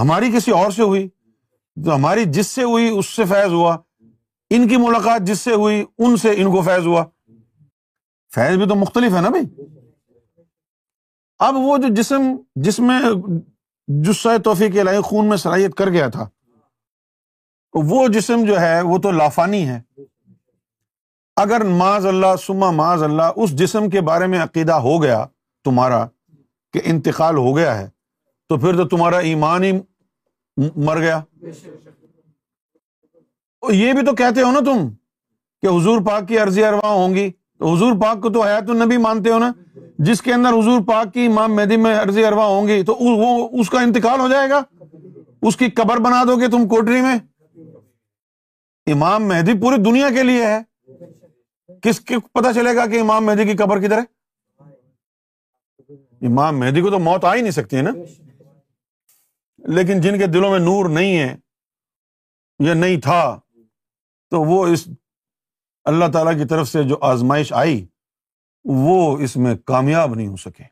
ہماری 0.00 0.30
کسی 0.34 0.52
اور 0.60 0.70
سے 0.78 0.82
ہوئی 0.90 1.08
تو 1.84 1.94
ہماری 1.94 2.24
جس 2.38 2.46
سے 2.58 2.62
ہوئی 2.70 2.88
اس 2.98 3.14
سے 3.16 3.24
فیض 3.30 3.52
ہوا 3.52 3.76
ان 4.56 4.68
کی 4.68 4.76
ملاقات 4.84 5.26
جس 5.26 5.40
سے 5.48 5.54
ہوئی 5.62 5.82
ان 5.84 6.16
سے 6.24 6.30
ان 6.42 6.50
کو 6.56 6.62
فیض 6.68 6.86
ہوا 6.86 7.04
فیض 8.34 8.56
بھی 8.62 8.68
تو 8.68 8.74
مختلف 8.84 9.14
ہے 9.16 9.20
نا 9.20 9.28
بھائی 9.36 9.46
اب 11.48 11.54
وہ 11.66 11.76
جو 11.82 11.94
جسم 12.00 12.30
جس 12.68 12.78
میں 12.90 13.00
جسے 14.06 14.38
توفیق 14.50 14.72
کے 14.72 15.00
خون 15.10 15.28
میں 15.28 15.36
صلاحیت 15.44 15.74
کر 15.80 15.90
گیا 15.96 16.08
تھا 16.18 16.28
وہ 17.74 18.06
جسم 18.12 18.44
جو 18.46 18.60
ہے 18.60 18.80
وہ 18.82 18.98
تو 19.02 19.10
لافانی 19.10 19.66
ہے 19.68 19.80
اگر 21.40 21.64
معاذ 21.64 22.06
اللہ 22.06 22.34
سما 22.46 22.70
معذ 22.78 23.02
اللہ 23.02 23.38
اس 23.42 23.52
جسم 23.58 23.88
کے 23.90 24.00
بارے 24.08 24.26
میں 24.32 24.38
عقیدہ 24.42 24.72
ہو 24.86 25.02
گیا 25.02 25.24
تمہارا 25.64 26.04
کہ 26.72 26.80
انتقال 26.90 27.36
ہو 27.36 27.56
گیا 27.56 27.78
ہے 27.78 27.88
تو 28.48 28.56
پھر 28.58 28.76
تو 28.76 28.86
تمہارا 28.88 29.18
ایمان 29.28 29.62
ہی 29.64 29.70
مر 30.84 31.00
گیا 31.00 31.20
یہ 33.72 33.92
بھی 33.92 34.04
تو 34.06 34.14
کہتے 34.18 34.42
ہو 34.42 34.50
نا 34.52 34.60
تم 34.70 34.88
کہ 35.62 35.66
حضور 35.66 36.00
پاک 36.06 36.28
کی 36.28 36.38
عرضی 36.38 36.64
اروا 36.64 36.92
ہوں 36.92 37.14
گی 37.14 37.30
تو 37.30 37.72
حضور 37.74 37.96
پاک 38.02 38.20
کو 38.22 38.30
تو 38.32 38.42
حیات 38.44 38.70
النبی 38.70 38.96
مانتے 39.06 39.30
ہو 39.30 39.38
نا 39.38 39.52
جس 40.08 40.22
کے 40.22 40.32
اندر 40.34 40.52
حضور 40.58 40.80
پاک 40.86 41.12
کی 41.14 41.26
امام 41.26 41.54
مہدی 41.56 41.76
میں 41.76 41.94
عرضی 41.98 42.24
اروا 42.24 42.44
ہوں 42.46 42.68
گی 42.68 42.82
تو 42.84 42.94
وہ 43.00 43.48
اس 43.60 43.70
کا 43.70 43.80
انتقال 43.82 44.20
ہو 44.20 44.28
جائے 44.28 44.48
گا 44.50 44.62
اس 45.48 45.56
کی 45.56 45.68
قبر 45.80 46.00
بنا 46.06 46.22
دو 46.28 46.36
گے 46.40 46.48
تم 46.50 46.66
کوٹری 46.68 47.00
میں 47.00 47.18
امام 48.92 49.28
مہدی 49.28 49.52
پوری 49.60 49.82
دنیا 49.84 50.08
کے 50.14 50.22
لیے 50.22 50.46
ہے 50.46 50.58
کس 51.82 52.00
کے 52.00 52.16
پتا 52.32 52.52
چلے 52.52 52.74
گا 52.76 52.86
کہ 52.90 53.00
امام 53.00 53.26
مہدی 53.26 53.44
کی 53.50 53.56
قبر 53.56 53.80
کدھر 53.80 53.98
ہے 53.98 54.66
امام 56.26 56.58
مہدی 56.60 56.80
کو 56.82 56.90
تو 56.90 56.98
موت 56.98 57.24
آ 57.24 57.34
ہی 57.34 57.40
نہیں 57.40 57.52
سکتی 57.52 57.76
ہے 57.76 57.82
نا 57.82 57.90
لیکن 59.76 60.00
جن 60.00 60.18
کے 60.18 60.26
دلوں 60.32 60.50
میں 60.50 60.58
نور 60.58 60.88
نہیں 60.98 61.18
ہے 61.18 61.34
یا 62.66 62.74
نہیں 62.74 63.00
تھا 63.00 63.20
تو 64.30 64.40
وہ 64.50 64.66
اس 64.72 64.88
اللہ 65.92 66.10
تعالی 66.12 66.36
کی 66.42 66.46
طرف 66.48 66.68
سے 66.68 66.82
جو 66.88 66.96
آزمائش 67.10 67.52
آئی 67.62 67.84
وہ 68.84 69.16
اس 69.24 69.36
میں 69.44 69.54
کامیاب 69.66 70.14
نہیں 70.14 70.26
ہو 70.28 70.36
سکے 70.36 70.62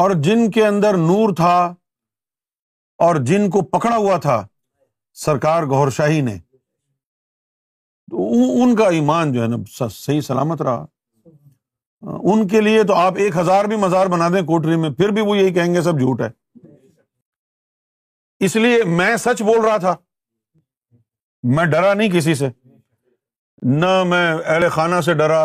اور 0.00 0.10
جن 0.24 0.50
کے 0.50 0.66
اندر 0.66 0.96
نور 0.96 1.34
تھا 1.36 1.56
اور 3.04 3.16
جن 3.26 3.48
کو 3.50 3.62
پکڑا 3.76 3.96
ہوا 3.96 4.16
تھا 4.24 4.42
سرکار 5.24 5.62
گور 5.70 5.90
شاہی 5.96 6.20
نے 6.20 6.36
تو 8.10 8.62
ان 8.62 8.74
کا 8.76 8.86
ایمان 8.94 9.32
جو 9.32 9.42
ہے 9.42 9.46
نا 9.48 9.56
صحیح 9.90 10.20
سلامت 10.26 10.62
رہا 10.62 10.84
ان 12.32 12.46
کے 12.48 12.60
لیے 12.60 12.82
تو 12.88 12.94
آپ 12.94 13.16
ایک 13.22 13.36
ہزار 13.36 13.64
بھی 13.68 13.76
مزار 13.76 14.06
بنا 14.12 14.28
دیں 14.34 14.42
کوٹری 14.46 14.76
میں 14.80 14.90
پھر 14.98 15.08
بھی 15.14 15.22
وہ 15.26 15.36
یہی 15.36 15.52
کہیں 15.54 15.74
گے 15.74 15.82
سب 15.82 15.98
جھوٹ 16.00 16.20
ہے 16.20 16.28
اس 18.46 18.56
لیے 18.56 18.82
میں 18.98 19.16
سچ 19.24 19.42
بول 19.42 19.60
رہا 19.64 19.76
تھا 19.78 19.94
میں 21.56 21.64
ڈرا 21.72 21.92
نہیں 21.94 22.10
کسی 22.18 22.34
سے 22.34 22.48
نہ 23.80 23.92
میں 24.06 24.26
اہل 24.32 24.68
خانہ 24.72 25.00
سے 25.04 25.14
ڈرا 25.14 25.42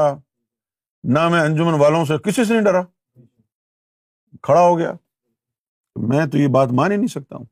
نہ 1.13 1.27
میں 1.29 1.41
انجمن 1.41 1.79
والوں 1.79 2.05
سے 2.05 2.13
کسی 2.29 2.43
سے 2.43 2.53
نہیں 2.53 2.63
ڈرا 2.65 2.81
کھڑا 4.43 4.61
ہو 4.61 4.77
گیا 4.77 4.91
میں 6.09 6.25
تو 6.31 6.37
یہ 6.37 6.47
بات 6.55 6.71
مان 6.79 6.91
ہی 6.91 6.95
نہیں 6.97 7.07
سکتا 7.07 7.35
ہوں 7.35 7.45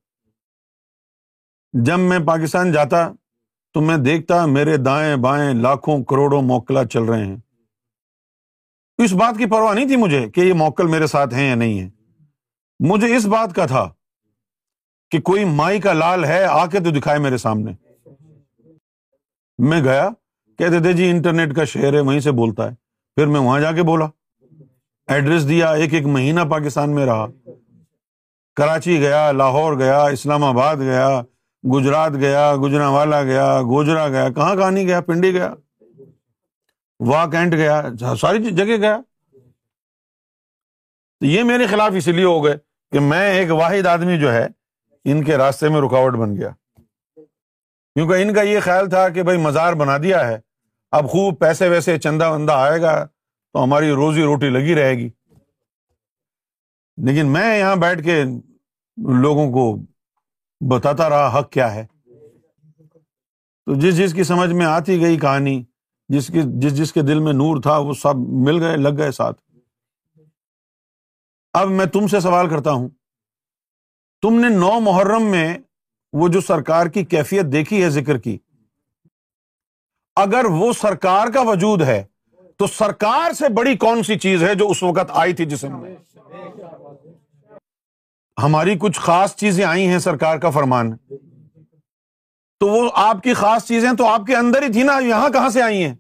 جب 1.86 2.00
میں 2.00 2.18
پاکستان 2.26 2.72
جاتا 2.72 2.98
تو 3.74 3.82
میں 3.82 3.96
دیکھتا 3.98 4.46
میرے 4.46 4.76
دائیں 4.78 5.16
بائیں 5.22 5.54
لاکھوں 5.62 5.98
کروڑوں 6.10 6.42
موکلا 6.50 6.84
چل 6.94 7.04
رہے 7.04 7.26
ہیں 7.26 7.38
اس 9.04 9.14
بات 9.20 9.38
کی 9.38 9.46
پرواہ 9.52 9.74
نہیں 9.74 9.88
تھی 9.88 9.96
مجھے 10.02 10.24
کہ 10.34 10.42
یہ 10.42 10.54
موکل 10.58 10.88
میرے 10.88 11.08
ساتھ 11.14 11.34
ہیں 11.34 11.48
یا 11.48 11.56
نہیں 11.56 11.80
ہے 11.80 11.88
مجھے 12.90 13.16
اس 13.16 13.26
بات 13.32 13.56
کا 13.56 13.66
تھا 13.74 13.88
کہ 15.12 15.20
کوئی 15.30 15.44
مائی 15.56 15.80
کا 15.82 15.94
لال 15.94 16.26
ہے 16.26 16.44
آ 16.50 16.66
کے 16.72 16.80
تو 16.84 16.90
دکھائے 17.00 17.20
میرے 17.22 17.38
سامنے 17.46 17.72
میں 19.70 19.84
گیا 19.84 20.08
کہتے 20.60 20.80
تھے 20.84 20.94
جی 20.94 21.10
انٹرنیٹ 21.10 21.56
کا 21.56 21.64
شہر 21.76 21.94
ہے 21.94 22.00
وہیں 22.00 22.20
سے 22.20 22.32
بولتا 22.42 22.70
ہے 22.72 22.76
پھر 23.16 23.28
میں 23.28 23.40
وہاں 23.40 23.60
جا 23.62 23.72
کے 23.76 23.84
بولا 23.92 24.06
ایڈریس 25.14 25.48
دیا 25.50 25.72
ایک 25.74 25.94
ایک 25.94 26.06
مہینہ 26.06 26.42
پاکستان 26.52 26.96
میں 26.96 27.06
رہا 27.06 27.28
کراچی 28.58 29.00
گیا 29.02 29.32
لاہور 29.32 29.78
گیا 29.80 30.04
اسلام 30.06 30.44
آباد 30.44 30.78
گیا 30.80 31.08
گجرات 31.72 32.14
گیا 32.20 32.46
گجرا 32.62 32.88
والا 32.94 33.22
گیا 33.24 33.46
گوجرا 33.70 34.08
گیا 34.14 34.28
کہاں 34.36 34.56
کہاں 34.56 34.72
نہیں 34.72 34.88
گیا 34.88 35.00
پنڈی 35.02 35.34
گیا 35.34 35.54
واہ 37.08 37.26
کینٹ 37.32 37.54
گیا 37.54 37.82
جگہ 38.00 38.76
گیا 38.82 38.98
تو 41.20 41.26
یہ 41.26 41.44
میرے 41.50 41.68
خلاف 41.68 41.92
اسی 41.98 42.12
لیے 42.12 42.24
ہو 42.26 42.44
گئے 42.46 42.58
کہ 42.92 43.00
میں 43.00 43.22
ایک 43.34 43.52
واحد 43.60 43.86
آدمی 43.94 44.18
جو 44.20 44.34
ہے 44.34 44.46
ان 45.12 45.24
کے 45.26 45.38
راستے 45.38 45.70
میں 45.70 45.82
رکاوٹ 45.82 46.14
بن 46.18 46.36
گیا 46.38 46.50
کیونکہ 47.18 48.22
ان 48.22 48.34
کا 48.34 48.42
یہ 48.42 48.60
خیال 48.64 48.90
تھا 48.90 49.08
کہ 49.16 49.24
بھائی 49.24 49.38
مزار 49.40 49.74
بنا 49.82 49.98
دیا 50.04 50.28
ہے 50.28 50.38
اب 50.98 51.10
خوب 51.10 51.40
پیسے 51.40 51.68
ویسے 51.70 51.98
چندا 52.00 52.28
وندہ 52.34 52.54
آئے 52.68 52.82
گا 52.82 52.96
تو 53.06 53.64
ہماری 53.64 53.90
روزی 54.02 54.24
روٹی 54.24 54.50
لگی 54.50 54.76
رہے 54.76 54.94
گی 54.98 55.10
لیکن 57.06 57.28
میں 57.34 57.58
یہاں 57.58 57.76
بیٹھ 57.86 58.04
کے 58.04 58.22
لوگوں 59.22 59.52
کو 59.52 59.66
بتاتا 60.72 61.10
رہا 61.10 61.38
حق 61.40 61.50
کیا 61.52 61.74
ہے 61.76 61.86
تو 63.66 63.76
جس 63.80 63.98
جس 63.98 64.14
کی 64.14 64.24
سمجھ 64.30 64.52
میں 64.54 64.66
آتی 64.66 65.00
گئی 65.02 65.18
کہانی 65.20 65.62
جس 66.14 66.28
کی 66.34 66.42
جس 66.62 66.76
جس 66.78 66.94
کے 66.94 67.02
دل 67.10 67.20
میں 67.28 67.34
نور 67.34 67.62
تھا 67.62 67.78
وہ 67.90 67.94
سب 68.02 68.18
مل 68.48 68.62
گئے 68.64 68.78
لگ 68.78 68.98
گئے 68.98 69.12
ساتھ 69.20 69.42
اب 71.60 71.70
میں 71.78 71.86
تم 71.94 72.08
سے 72.14 72.20
سوال 72.20 72.50
کرتا 72.50 72.72
ہوں 72.72 72.88
تم 74.22 74.40
نے 74.40 74.50
نو 74.56 74.80
محرم 74.90 75.30
میں 75.32 75.48
وہ 76.22 76.28
جو 76.36 76.42
سرکار 76.48 76.88
کی 76.96 77.04
کیفیت 77.14 77.52
دیکھی 77.52 77.84
ہے 77.84 77.90
ذکر 78.00 78.18
کی 78.28 78.38
اگر 80.24 80.46
وہ 80.60 80.72
سرکار 80.82 81.32
کا 81.34 81.42
وجود 81.52 81.82
ہے 81.92 82.04
تو 82.60 82.68
سرکار 82.78 83.34
سے 83.40 83.50
بڑی 83.54 83.76
کون 83.86 84.04
سی 84.10 84.18
چیز 84.26 84.44
ہے 84.44 84.54
جو 84.56 84.70
اس 84.70 84.84
وقت 84.84 85.12
آئی 85.24 85.34
تھی 85.40 85.46
میں 85.72 85.96
ہماری 88.42 88.76
کچھ 88.80 89.00
خاص 89.00 89.36
چیزیں 89.36 89.64
آئی 89.66 89.88
ہیں 89.88 89.98
سرکار 90.00 90.38
کا 90.40 90.50
فرمان 90.50 90.96
تو 92.60 92.68
وہ 92.70 92.90
آپ 93.02 93.22
کی 93.24 93.34
خاص 93.34 93.68
چیزیں 93.68 93.92
تو 93.98 94.06
آپ 94.08 94.26
کے 94.28 94.36
اندر 94.36 94.62
ہی 94.64 94.72
تھی 94.74 94.84
نا 94.84 94.98
یہاں 95.08 95.30
کہاں 95.34 95.50
سے 95.50 95.62
آئی 95.62 95.84
ہیں 95.84 95.94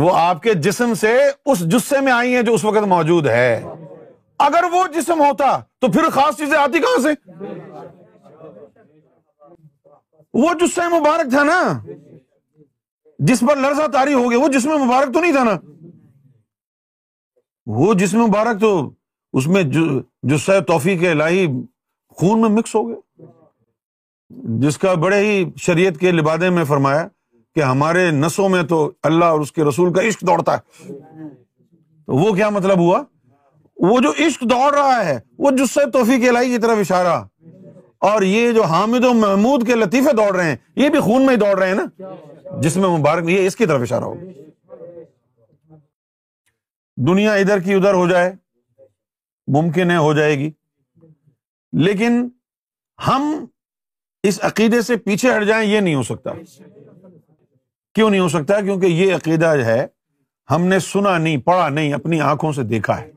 وہ 0.00 0.10
آپ 0.16 0.42
کے 0.42 0.54
جسم 0.66 0.92
سے 1.00 1.12
اس 1.52 1.60
جسے 1.72 2.00
میں 2.00 2.12
آئی 2.12 2.34
ہیں 2.34 2.42
جو 2.42 2.54
اس 2.54 2.64
وقت 2.64 2.84
موجود 2.92 3.26
ہے 3.26 3.62
اگر 4.46 4.64
وہ 4.72 4.86
جسم 4.94 5.20
ہوتا 5.20 5.56
تو 5.80 5.90
پھر 5.92 6.08
خاص 6.12 6.36
چیزیں 6.36 6.56
آتی 6.58 6.78
کہاں 6.80 7.02
سے 7.02 7.12
وہ 10.40 10.52
جسے 10.60 10.88
مبارک 10.98 11.30
تھا 11.30 11.42
نا 11.44 11.60
جس 13.28 13.42
پر 13.48 13.56
لرزا 13.56 13.86
تاری 13.92 14.14
ہو 14.14 14.30
گیا 14.30 14.38
وہ 14.40 14.48
جسم 14.52 14.70
مبارک 14.84 15.12
تو 15.14 15.20
نہیں 15.20 15.32
تھا 15.32 15.42
نا 15.44 15.56
وہ 17.80 17.92
جسم 17.94 18.20
مبارک 18.22 18.60
تو 18.60 18.72
اس 19.38 19.46
میں 19.48 19.62
جسے 20.30 20.60
توفیق 20.66 21.02
الہی 21.10 21.46
خون 22.20 22.40
میں 22.40 22.48
مکس 22.60 22.74
ہو 22.74 22.88
گئے 22.88 23.26
جس 24.60 24.78
کا 24.78 24.92
بڑے 25.04 25.16
ہی 25.24 25.44
شریعت 25.66 25.98
کے 26.00 26.10
لبادے 26.12 26.50
میں 26.56 26.64
فرمایا 26.64 27.06
کہ 27.54 27.62
ہمارے 27.62 28.10
نسوں 28.10 28.48
میں 28.48 28.62
تو 28.68 28.88
اللہ 29.08 29.24
اور 29.34 29.40
اس 29.40 29.52
کے 29.52 29.64
رسول 29.64 29.92
کا 29.92 30.02
عشق 30.08 30.20
دوڑتا 30.26 30.56
ہے 30.56 30.92
تو 30.92 32.16
وہ 32.16 32.32
کیا 32.34 32.48
مطلب 32.50 32.78
ہوا 32.80 33.02
وہ 33.90 33.98
جو 34.00 34.10
عشق 34.26 34.42
دوڑ 34.50 34.72
رہا 34.74 35.04
ہے 35.04 35.18
وہ 35.44 35.50
جسے 35.58 35.90
توفیق 35.92 36.28
الہی 36.28 36.50
کی 36.50 36.58
طرف 36.62 36.78
اشارہ 36.80 37.20
اور 38.10 38.22
یہ 38.22 38.50
جو 38.52 38.62
حامد 38.72 39.04
و 39.04 39.12
محمود 39.14 39.66
کے 39.66 39.74
لطیفے 39.76 40.12
دوڑ 40.16 40.34
رہے 40.36 40.48
ہیں 40.48 40.56
یہ 40.76 40.88
بھی 40.90 41.00
خون 41.08 41.26
میں 41.26 41.34
ہی 41.34 41.38
دوڑ 41.40 41.56
رہے 41.58 41.68
ہیں 41.68 41.74
نا 41.74 42.58
جس 42.62 42.76
میں 42.76 42.88
مبارک 42.96 43.28
یہ 43.30 43.46
اس 43.46 43.56
کی 43.56 43.66
طرف 43.66 43.82
اشارہ 43.82 44.04
ہوگا 44.04 44.30
دنیا 47.06 47.32
ادھر 47.42 47.60
کی 47.60 47.74
ادھر 47.74 47.94
ہو 47.94 48.06
جائے 48.08 48.32
ممکن 49.56 49.90
ہے 49.90 49.96
ہو 49.96 50.12
جائے 50.14 50.34
گی 50.38 50.50
لیکن 51.84 52.26
ہم 53.06 53.32
اس 54.28 54.38
عقیدے 54.44 54.80
سے 54.82 54.96
پیچھے 55.04 55.36
ہٹ 55.36 55.44
جائیں 55.46 55.64
یہ 55.70 55.80
نہیں 55.80 55.94
ہو 55.94 56.02
سکتا 56.02 56.30
کیوں 57.94 58.08
نہیں 58.10 58.20
ہو 58.20 58.28
سکتا 58.28 58.60
کیونکہ 58.60 58.86
یہ 58.86 59.14
عقیدہ 59.14 59.46
ہے 59.64 59.86
ہم 60.50 60.64
نے 60.66 60.78
سنا 60.80 61.16
نہیں 61.18 61.36
پڑھا 61.44 61.68
نہیں 61.68 61.92
اپنی 61.92 62.20
آنکھوں 62.20 62.52
سے 62.52 62.62
دیکھا 62.72 63.00
ہے 63.00 63.10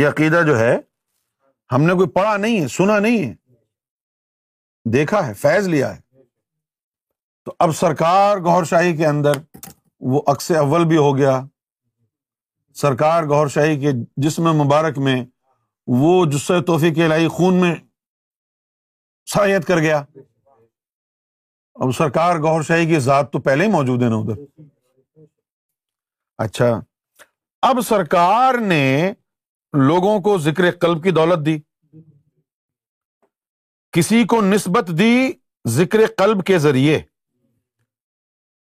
یہ 0.00 0.08
عقیدہ 0.08 0.42
جو 0.46 0.58
ہے 0.58 0.76
ہم 1.72 1.82
نے 1.82 1.94
کوئی 1.94 2.08
پڑھا 2.14 2.36
نہیں 2.36 2.60
ہے 2.60 2.68
سنا 2.68 2.98
نہیں 2.98 3.26
ہے 3.28 3.34
دیکھا 4.92 5.26
ہے 5.26 5.32
فیض 5.42 5.68
لیا 5.68 5.94
ہے 5.94 6.00
تو 7.44 7.52
اب 7.66 7.74
سرکار 7.76 8.36
گور 8.44 8.64
شاہی 8.70 8.96
کے 8.96 9.06
اندر 9.06 9.36
وہ 10.12 10.20
اول 10.58 10.84
بھی 10.88 10.96
ہو 10.96 11.16
گیا 11.16 11.40
سرکار 12.80 13.24
گور 13.28 13.46
شاہی 13.48 13.78
کے 13.80 13.90
جسم 14.24 14.48
مبارک 14.60 14.98
میں 15.04 15.16
وہ 16.00 16.10
جس 16.32 16.50
توفیق 16.66 16.98
سایت 19.32 19.66
کر 19.66 19.78
گیا 19.80 20.02
اب 21.84 21.90
سرکار 21.98 22.36
گور 22.42 22.62
شاہی 22.68 22.86
کی 22.88 22.98
ذات 23.06 23.32
تو 23.32 23.38
پہلے 23.48 23.64
ہی 23.64 23.70
موجود 23.70 24.02
ہے 24.02 24.08
نا 24.08 24.16
ادھر 24.16 25.24
اچھا 26.44 26.68
اب 27.68 27.80
سرکار 27.88 28.54
نے 28.68 28.82
لوگوں 29.86 30.18
کو 30.28 30.36
ذکر 30.48 30.70
قلب 30.80 31.02
کی 31.04 31.10
دولت 31.22 31.44
دی 31.46 31.58
کسی 33.96 34.22
کو 34.34 34.40
نسبت 34.54 34.90
دی 34.98 35.12
ذکر 35.82 36.06
قلب 36.18 36.44
کے 36.46 36.58
ذریعے 36.68 36.96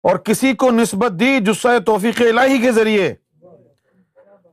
اور 0.08 0.16
کسی 0.24 0.52
کو 0.62 0.70
نسبت 0.82 1.18
دی 1.20 1.38
جسہ 1.46 1.78
توفیق 1.86 2.20
الہی 2.28 2.60
کے 2.62 2.72
ذریعے 2.72 3.14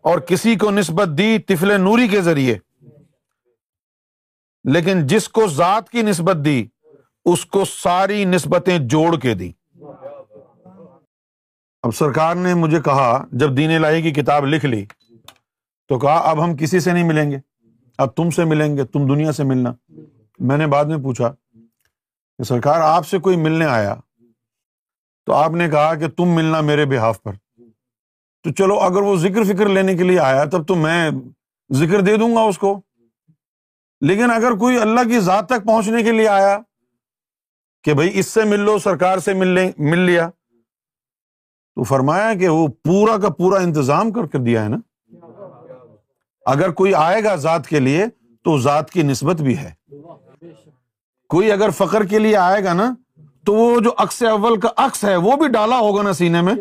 اور 0.09 0.19
کسی 0.29 0.53
کو 0.61 0.69
نسبت 0.71 1.09
دی 1.17 1.37
طفل 1.47 1.71
نوری 1.81 2.07
کے 2.07 2.21
ذریعے 2.21 2.57
لیکن 4.73 4.99
جس 5.07 5.27
کو 5.37 5.45
ذات 5.53 5.87
کی 5.89 6.01
نسبت 6.01 6.43
دی 6.45 6.63
اس 7.31 7.45
کو 7.55 7.63
ساری 7.65 8.25
نسبتیں 8.33 8.77
جوڑ 8.93 9.15
کے 9.19 9.33
دی 9.39 9.51
اب 11.87 11.95
سرکار 11.97 12.35
نے 12.41 12.53
مجھے 12.63 12.81
کہا 12.85 13.07
جب 13.43 13.55
دین 13.57 13.71
لاہی 13.81 14.01
کی 14.01 14.11
کتاب 14.21 14.45
لکھ 14.47 14.65
لی 14.65 14.83
تو 15.89 15.99
کہا 15.99 16.17
اب 16.31 16.43
ہم 16.43 16.55
کسی 16.57 16.79
سے 16.79 16.91
نہیں 16.93 17.07
ملیں 17.07 17.31
گے 17.31 17.39
اب 18.05 18.15
تم 18.15 18.29
سے 18.37 18.45
ملیں 18.51 18.75
گے 18.77 18.85
تم 18.93 19.07
دنیا 19.13 19.31
سے 19.39 19.43
ملنا 19.53 19.71
میں 20.49 20.57
نے 20.57 20.67
بعد 20.75 20.91
میں 20.91 20.97
پوچھا 21.03 21.31
کہ 21.31 22.43
سرکار 22.53 22.81
آپ 22.93 23.07
سے 23.07 23.17
کوئی 23.27 23.37
ملنے 23.47 23.65
آیا 23.79 23.95
تو 25.25 25.33
آپ 25.35 25.51
نے 25.63 25.69
کہا 25.69 25.93
کہ 25.99 26.07
تم 26.17 26.35
ملنا 26.35 26.61
میرے 26.71 26.85
بحاف 26.95 27.21
پر 27.23 27.33
تو 28.45 28.51
چلو 28.57 28.73
اگر 28.85 29.01
وہ 29.01 29.15
ذکر 29.17 29.43
فکر 29.51 29.69
لینے 29.75 29.95
کے 29.97 30.03
لیے 30.03 30.19
آیا 30.19 30.43
تب 30.51 30.65
تو 30.67 30.75
میں 30.81 31.09
ذکر 31.75 32.01
دے 32.07 32.15
دوں 32.19 32.29
گا 32.35 32.41
اس 32.49 32.57
کو 32.63 32.73
لیکن 34.07 34.31
اگر 34.31 34.55
کوئی 34.63 34.77
اللہ 34.79 35.07
کی 35.11 35.19
ذات 35.27 35.47
تک 35.49 35.63
پہنچنے 35.67 36.01
کے 36.03 36.11
لیے 36.11 36.27
آیا 36.29 36.57
کہ 37.83 37.93
بھائی 37.99 38.09
اس 38.19 38.27
سے 38.33 38.43
مل 38.49 38.59
لو 38.65 38.77
سرکار 38.83 39.17
سے 39.25 39.33
مل 39.39 39.53
مل 39.57 39.99
لیں 39.99 40.05
لیا 40.05 40.27
تو 40.29 41.83
فرمایا 41.93 42.33
کہ 42.39 42.49
وہ 42.49 42.67
پورا 42.85 43.17
کا 43.21 43.29
پورا 43.39 43.61
انتظام 43.63 44.11
کر 44.19 44.27
کے 44.35 44.43
دیا 44.45 44.63
ہے 44.63 44.69
نا 44.75 44.77
اگر 46.53 46.71
کوئی 46.81 46.93
آئے 47.05 47.23
گا 47.23 47.35
ذات 47.47 47.67
کے 47.67 47.79
لیے 47.79 48.05
تو 48.43 48.57
ذات 48.67 48.91
کی 48.91 49.01
نسبت 49.13 49.41
بھی 49.47 49.57
ہے 49.63 49.71
کوئی 51.33 51.51
اگر 51.51 51.69
فخر 51.77 52.05
کے 52.13 52.19
لیے 52.19 52.37
آئے 52.45 52.63
گا 52.63 52.73
نا 52.83 52.93
تو 53.45 53.53
وہ 53.53 53.79
جو 53.85 53.91
اول 54.33 54.59
کا 54.59 54.89
ہے 55.03 55.15
وہ 55.27 55.35
بھی 55.39 55.47
ڈالا 55.57 55.79
ہوگا 55.79 56.01
نا 56.03 56.13
سینے 56.19 56.41
میں 56.41 56.53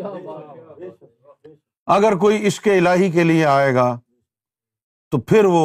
اگر 1.93 2.15
کوئی 2.19 2.47
اس 2.47 2.59
کے 2.61 2.79
کے 3.15 3.25
لیے 3.25 3.45
آئے 3.47 3.75
گا 3.75 3.89
تو 5.11 5.19
پھر 5.21 5.45
وہ 5.55 5.65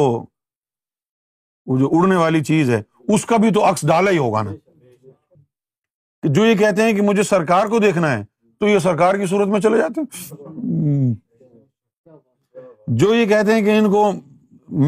جو 1.78 1.88
اڑنے 1.98 2.16
والی 2.16 2.42
چیز 2.44 2.70
ہے 2.70 2.80
اس 3.14 3.24
کا 3.26 3.36
بھی 3.44 3.50
تو 3.52 3.64
ڈالا 3.86 4.10
ہی 4.10 4.18
ہوگا 4.18 4.42
نا 4.42 4.50
جو 6.34 6.44
یہ 6.46 6.54
کہتے 6.58 6.82
ہیں 6.82 6.92
کہ 6.94 7.02
مجھے 7.02 7.22
سرکار 7.22 7.66
کو 7.68 7.78
دیکھنا 7.86 8.12
ہے 8.16 8.22
تو 8.60 8.68
یہ 8.68 8.78
سرکار 8.88 9.14
کی 9.18 9.26
صورت 9.26 9.48
میں 9.48 9.60
چلے 9.60 9.78
جاتے 9.78 10.00
ہیں 10.00 11.12
جو 13.00 13.14
یہ 13.14 13.26
کہتے 13.32 13.54
ہیں 13.54 13.62
کہ 13.64 13.76
ان 13.78 13.90
کو 13.90 14.10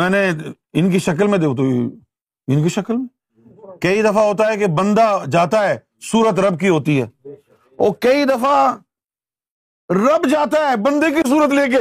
میں 0.00 0.08
نے 0.10 0.26
ان 0.28 0.90
کی 0.90 0.98
شکل 1.06 1.26
میں 1.26 1.38
دیکھ 1.38 1.56
تو 1.56 1.62
ان 1.68 2.62
کی 2.62 2.68
شکل 2.74 2.96
میں 2.96 3.76
کئی 3.82 4.02
دفعہ 4.02 4.24
ہوتا 4.26 4.46
ہے 4.50 4.56
کہ 4.56 4.66
بندہ 4.78 5.06
جاتا 5.32 5.68
ہے 5.68 5.76
صورت 6.10 6.38
رب 6.40 6.58
کی 6.60 6.68
ہوتی 6.68 7.00
ہے 7.02 7.06
اور 7.84 7.90
کئی 8.00 8.24
دفعہ 8.24 8.54
رب 9.96 10.26
جاتا 10.31 10.66
ہے 10.68 10.76
بندے 10.85 11.11
کی 11.14 11.28
صورت 11.28 11.52
لے 11.55 11.66
کے 11.70 11.78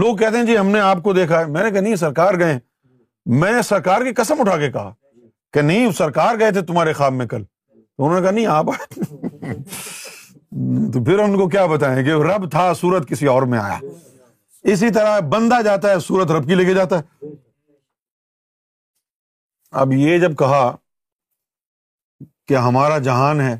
لوگ 0.00 0.16
کہتے 0.16 0.36
ہیں 0.36 0.44
جی 0.46 0.58
ہم 0.58 0.68
نے 0.70 0.80
آپ 0.80 0.98
کو 1.04 1.12
دیکھا 1.12 1.38
ہے 1.40 1.46
میں 1.52 1.62
نے 1.62 1.70
کہا 1.70 1.80
نہیں 1.80 1.96
سرکار 2.02 2.34
گئے 2.38 2.58
میں 3.40 3.52
نے 3.52 3.62
سرکار 3.68 4.02
کی 4.04 4.12
قسم 4.16 4.40
اٹھا 4.40 4.56
کے 4.58 4.70
کہا 4.72 4.92
کہ 5.52 5.60
نہیں 5.60 5.90
سرکار 5.98 6.38
گئے 6.40 6.50
تھے 6.52 6.60
تمہارے 6.66 6.92
خواب 7.00 7.12
میں 7.12 7.26
کل 7.26 7.42
تو 10.92 11.02
پھر 11.04 11.18
ان 11.22 11.36
کو 11.38 11.48
کیا 11.48 11.64
بتائیں 11.72 12.04
کہ 12.04 12.14
رب 12.26 12.50
تھا 12.50 12.72
سورت 12.80 13.08
کسی 13.08 13.26
اور 13.34 13.42
میں 13.54 13.58
آیا 13.58 13.78
اسی 14.72 14.90
طرح 14.94 15.18
بندہ 15.32 15.60
جاتا 15.64 15.90
ہے 15.90 15.98
سورت 16.06 16.30
رب 16.30 16.48
کی 16.48 16.54
لے 16.54 16.64
کے 16.64 16.74
جاتا 16.74 16.98
ہے 17.00 17.26
اب 19.82 19.92
یہ 19.92 20.18
جب 20.18 20.36
کہا 20.38 20.62
کہ 22.48 22.56
ہمارا 22.56 22.98
جہان 23.08 23.40
ہے 23.40 23.54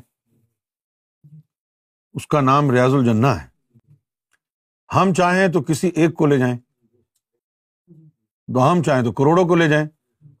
اس 2.17 2.25
کا 2.27 2.39
نام 2.41 2.71
ریاض 2.71 2.93
الجنہ 2.93 3.27
ہے 3.41 3.49
ہم 4.95 5.13
چاہیں 5.17 5.47
تو 5.53 5.61
کسی 5.63 5.89
ایک 5.95 6.13
کو 6.17 6.25
لے 6.27 6.37
جائیں 6.37 6.55
تو 8.53 8.71
ہم 8.71 8.81
چاہیں 8.85 9.03
تو 9.03 9.11
کروڑوں 9.19 9.47
کو 9.47 9.55
لے 9.55 9.67
جائیں 9.69 9.85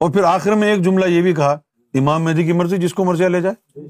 اور 0.03 0.11
پھر 0.13 0.23
آخر 0.29 0.53
میں 0.63 0.71
ایک 0.71 0.83
جملہ 0.85 1.05
یہ 1.09 1.21
بھی 1.21 1.33
کہا 1.33 1.51
امام 1.99 2.23
مہدی 2.23 2.43
کی 2.45 2.51
مرضی 2.53 2.77
جس 2.77 2.93
کو 2.93 3.05
مرضی 3.05 3.27
لے 3.29 3.41
جائے 3.41 3.87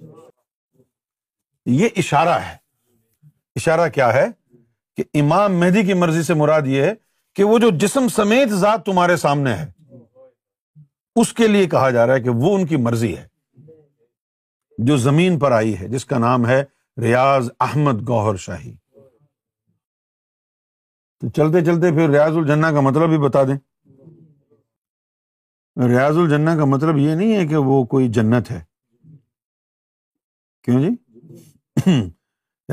یہ 1.81 1.89
اشارہ 2.01 2.39
ہے 2.47 2.55
اشارہ 3.55 3.87
کیا 3.93 4.13
ہے 4.13 4.25
کہ 4.97 5.03
امام 5.19 5.59
مہدی 5.59 5.83
کی 5.85 5.93
مرضی 6.03 6.21
سے 6.23 6.33
مراد 6.43 6.67
یہ 6.67 6.83
ہے 6.83 6.93
کہ 7.35 7.43
وہ 7.43 7.57
جو 7.59 7.69
جسم 7.81 8.07
سمیت 8.15 8.49
ذات 8.59 8.85
تمہارے 8.85 9.15
سامنے 9.17 9.53
ہے 9.55 9.69
اس 11.21 11.33
کے 11.33 11.47
لیے 11.47 11.65
کہا 11.69 11.89
جا 11.91 12.05
رہا 12.07 12.13
ہے 12.13 12.21
کہ 12.23 12.29
وہ 12.43 12.55
ان 12.55 12.65
کی 12.67 12.75
مرضی 12.87 13.15
ہے 13.17 13.27
جو 14.87 14.97
زمین 14.97 15.37
پر 15.39 15.51
آئی 15.51 15.77
ہے 15.79 15.87
جس 15.87 16.05
کا 16.05 16.17
نام 16.19 16.47
ہے 16.47 16.63
ریاض 17.01 17.49
احمد 17.65 17.99
گوہر 18.07 18.35
شاہی 18.45 18.71
تو 21.19 21.29
چلتے 21.35 21.63
چلتے 21.65 21.91
پھر 21.95 22.09
ریاض 22.09 22.35
الجنہ 22.37 22.67
کا 22.73 22.79
مطلب 22.87 23.09
بھی 23.09 23.17
بتا 23.27 23.43
دیں 23.47 23.55
ریاض 25.89 26.17
الجنہ 26.17 26.49
کا 26.59 26.65
مطلب 26.75 26.97
یہ 26.97 27.15
نہیں 27.15 27.35
ہے 27.35 27.45
کہ 27.47 27.55
وہ 27.69 27.83
کوئی 27.93 28.07
جنت 28.17 28.51
ہے 28.51 28.59
کیوں 30.65 30.81
جی 30.81 30.89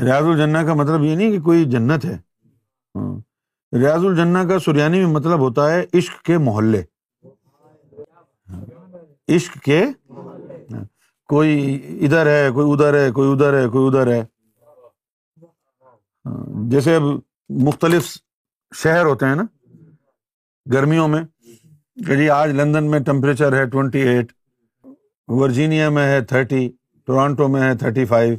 ریاض 0.05 0.23
الجنہ 0.33 0.65
کا 0.67 0.73
مطلب 0.81 1.03
یہ 1.03 1.15
نہیں 1.15 1.31
کہ 1.31 1.41
کوئی 1.43 1.65
جنت 1.71 2.05
ہے 2.05 2.15
ہاں۔ 2.95 3.79
ریاض 3.79 4.05
الجنہ 4.05 4.47
کا 4.49 4.59
سریانی 4.65 4.99
میں 4.99 5.11
مطلب 5.13 5.39
ہوتا 5.39 5.69
ہے 5.73 5.83
عشق 5.97 6.21
کے 6.25 6.37
محلے 6.47 6.81
ہاں۔ 8.49 8.63
عشق 9.35 9.57
کے 9.65 9.81
کوئی 11.29 11.97
ادھر 12.05 12.25
ہے 12.25 12.49
کوئی 12.53 12.71
ادھر 12.71 12.93
ہے 12.97 13.09
کوئی 13.15 13.31
ادھر 13.31 13.53
ہے 13.57 13.67
کوئی 13.73 13.87
ادھر 13.87 14.11
ہے 14.11 14.19
ہاں، 16.25 16.69
جیسے 16.69 16.95
اب 16.95 17.01
مختلف 17.67 18.07
شہر 18.83 19.03
ہوتے 19.05 19.25
ہیں 19.25 19.35
نا 19.35 19.43
گرمیوں 20.73 21.07
میں 21.13 21.21
کہ 22.07 22.15
جی 22.15 22.29
آج 22.29 22.51
لندن 22.61 22.89
میں 22.91 22.99
ٹمپریچر 23.05 23.57
ہے 23.59 23.65
ٹوینٹی 23.69 23.99
ایٹ 24.07 24.31
ورجینیا 25.41 25.89
میں 25.97 26.07
ہے 26.13 26.19
تھرٹی 26.33 26.67
ٹورانٹو 27.07 27.47
میں 27.55 27.61
ہے 27.67 27.75
تھرٹی 27.85 28.05
فائیو 28.15 28.35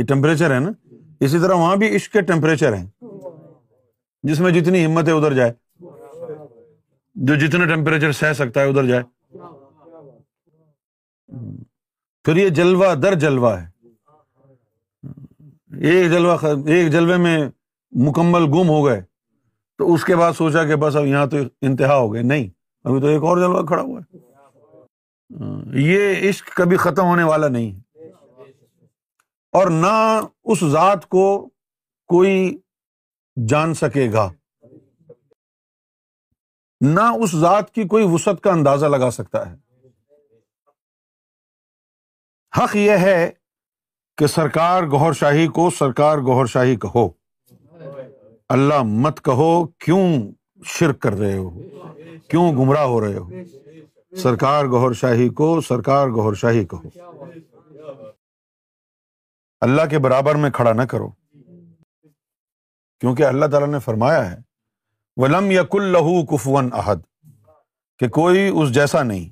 یہ 0.00 0.04
ٹمپریچر 0.08 0.54
ہے 0.54 0.58
نا 0.64 0.70
اسی 1.24 1.38
طرح 1.42 1.54
وہاں 1.62 1.76
بھی 1.76 1.94
عشق 1.96 2.12
کے 2.12 2.20
ٹمپریچر 2.32 2.76
ہیں 2.76 2.86
جس 4.28 4.40
میں 4.40 4.50
جتنی 4.60 4.84
ہمت 4.86 5.08
ہے 5.08 5.12
ادھر 5.12 5.32
جائے 5.34 5.52
جو 7.28 7.34
جتنا 7.46 7.66
ٹمپریچر 7.74 8.12
سہ 8.20 8.32
سکتا 8.42 8.60
ہے 8.62 8.68
ادھر 8.68 8.86
جائے 8.86 9.02
پھر 12.24 12.36
یہ 12.36 12.48
جلوہ 12.56 12.94
در 13.02 13.14
جلوہ 13.20 13.50
ہے 13.58 13.68
ایک 15.90 16.10
جلوہ 16.12 16.36
ایک 16.46 16.90
جلوے 16.92 17.16
میں 17.26 17.38
مکمل 18.06 18.44
گم 18.54 18.68
ہو 18.68 18.84
گئے 18.86 19.00
تو 19.78 19.92
اس 19.92 20.04
کے 20.04 20.16
بعد 20.16 20.32
سوچا 20.38 20.64
کہ 20.68 20.76
بس 20.82 20.96
اب 20.96 21.06
یہاں 21.06 21.26
تو 21.34 21.36
انتہا 21.68 21.96
ہو 21.98 22.12
گئے 22.14 22.22
نہیں 22.22 22.48
ابھی 22.84 23.00
تو 23.00 23.06
ایک 23.06 23.22
اور 23.28 23.36
جلوہ 23.38 23.62
کھڑا 23.66 23.82
ہوا 23.82 24.00
ہے 24.00 25.80
یہ 25.82 26.28
عشق 26.28 26.54
کبھی 26.56 26.76
ختم 26.84 27.04
ہونے 27.06 27.22
والا 27.22 27.48
نہیں 27.56 27.70
ہے 27.72 28.08
اور 29.58 29.70
نہ 29.70 29.94
اس 30.52 30.64
ذات 30.72 31.06
کو 31.14 31.24
کوئی 32.14 32.56
جان 33.48 33.74
سکے 33.74 34.10
گا 34.12 34.28
نہ 36.94 37.00
اس 37.22 37.34
ذات 37.36 37.74
کی 37.74 37.82
کوئی 37.88 38.04
وسعت 38.12 38.40
کا 38.42 38.50
اندازہ 38.52 38.86
لگا 38.96 39.10
سکتا 39.10 39.48
ہے 39.50 39.54
حق 42.58 42.74
یہ 42.76 42.92
ہے 43.06 43.30
کہ 44.18 44.26
سرکار 44.26 44.82
گہر 44.92 45.12
شاہی 45.18 45.46
کو 45.56 45.68
سرکار 45.78 46.18
گوہر 46.26 46.46
شاہی 46.54 46.74
کہو 46.84 47.08
اللہ 48.54 48.82
مت 49.02 49.20
کہو 49.24 49.50
کیوں 49.84 50.06
شرک 50.78 50.98
کر 51.02 51.12
رہے 51.18 51.36
ہو 51.36 51.48
کیوں 52.30 52.50
گمراہ 52.56 52.84
ہو 52.92 53.00
رہے 53.06 53.16
ہو 53.18 53.28
سرکار 54.22 54.64
گہر 54.72 54.92
شاہی 55.00 55.28
کو 55.40 55.60
سرکار 55.68 56.08
گہر 56.16 56.34
شاہی 56.40 56.64
کہو 56.72 56.88
اللہ 59.66 59.86
کے 59.90 59.98
برابر 60.08 60.34
میں 60.44 60.50
کھڑا 60.58 60.72
نہ 60.72 60.82
کرو 60.90 61.08
کیونکہ 63.00 63.22
اللہ 63.24 63.46
تعالیٰ 63.52 63.68
نے 63.68 63.78
فرمایا 63.84 64.30
ہے 64.30 64.36
ولم 65.20 65.50
یق 65.50 65.56
یا 65.56 65.62
کل 65.72 65.84
لہو 65.92 66.24
کفون 66.36 66.70
عہد 66.82 67.00
کہ 67.98 68.08
کوئی 68.18 68.48
اس 68.48 68.72
جیسا 68.74 69.02
نہیں 69.02 69.28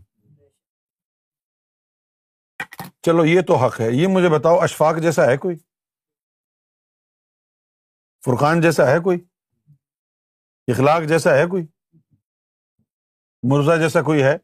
چلو 3.08 3.24
یہ 3.24 3.40
تو 3.48 3.56
حق 3.64 3.80
ہے 3.80 3.88
یہ 3.96 4.06
مجھے 4.14 4.28
بتاؤ 4.32 4.58
اشفاق 4.64 4.96
جیسا 5.02 5.26
ہے 5.30 5.36
کوئی 5.42 5.54
فرقان 8.24 8.60
جیسا 8.60 8.90
ہے 8.90 8.98
کوئی 9.04 9.18
اخلاق 10.72 11.04
جیسا 11.12 11.36
ہے 11.36 11.46
کوئی 11.54 11.64
مرزا 13.50 13.76
جیسا 13.82 14.02
کوئی 14.08 14.22
ہے 14.22 14.36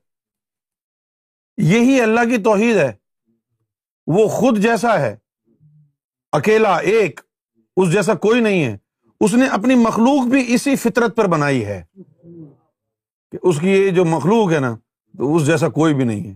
یہی 1.72 2.00
اللہ 2.00 2.24
کی 2.31 2.42
توحید 2.44 2.77
ہے 2.83 2.90
وہ 4.18 4.27
خود 4.37 4.59
جیسا 4.62 4.98
ہے 5.00 5.14
اکیلا 6.38 6.77
ایک 6.92 7.20
اس 7.83 7.92
جیسا 7.92 8.14
کوئی 8.29 8.40
نہیں 8.46 8.64
ہے 8.64 8.77
اس 9.27 9.35
نے 9.42 9.46
اپنی 9.59 9.74
مخلوق 9.83 10.31
بھی 10.31 10.44
اسی 10.55 10.74
فطرت 10.87 11.16
پر 11.16 11.29
بنائی 11.37 11.64
ہے 11.66 11.83
کہ 12.03 13.38
اس 13.48 13.59
کی 13.66 13.70
یہ 13.77 13.90
جو 14.00 14.05
مخلوق 14.16 14.53
ہے 14.53 14.59
نا 14.68 14.74
تو 15.18 15.35
اس 15.37 15.46
جیسا 15.46 15.68
کوئی 15.81 15.94
بھی 16.00 16.05
نہیں 16.12 16.27
ہے 16.31 16.35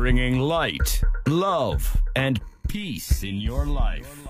bringing 0.00 0.38
light, 0.38 1.02
love, 1.28 1.94
and 2.16 2.40
peace 2.68 3.22
in 3.22 3.34
your 3.34 3.66
life. 3.66 4.26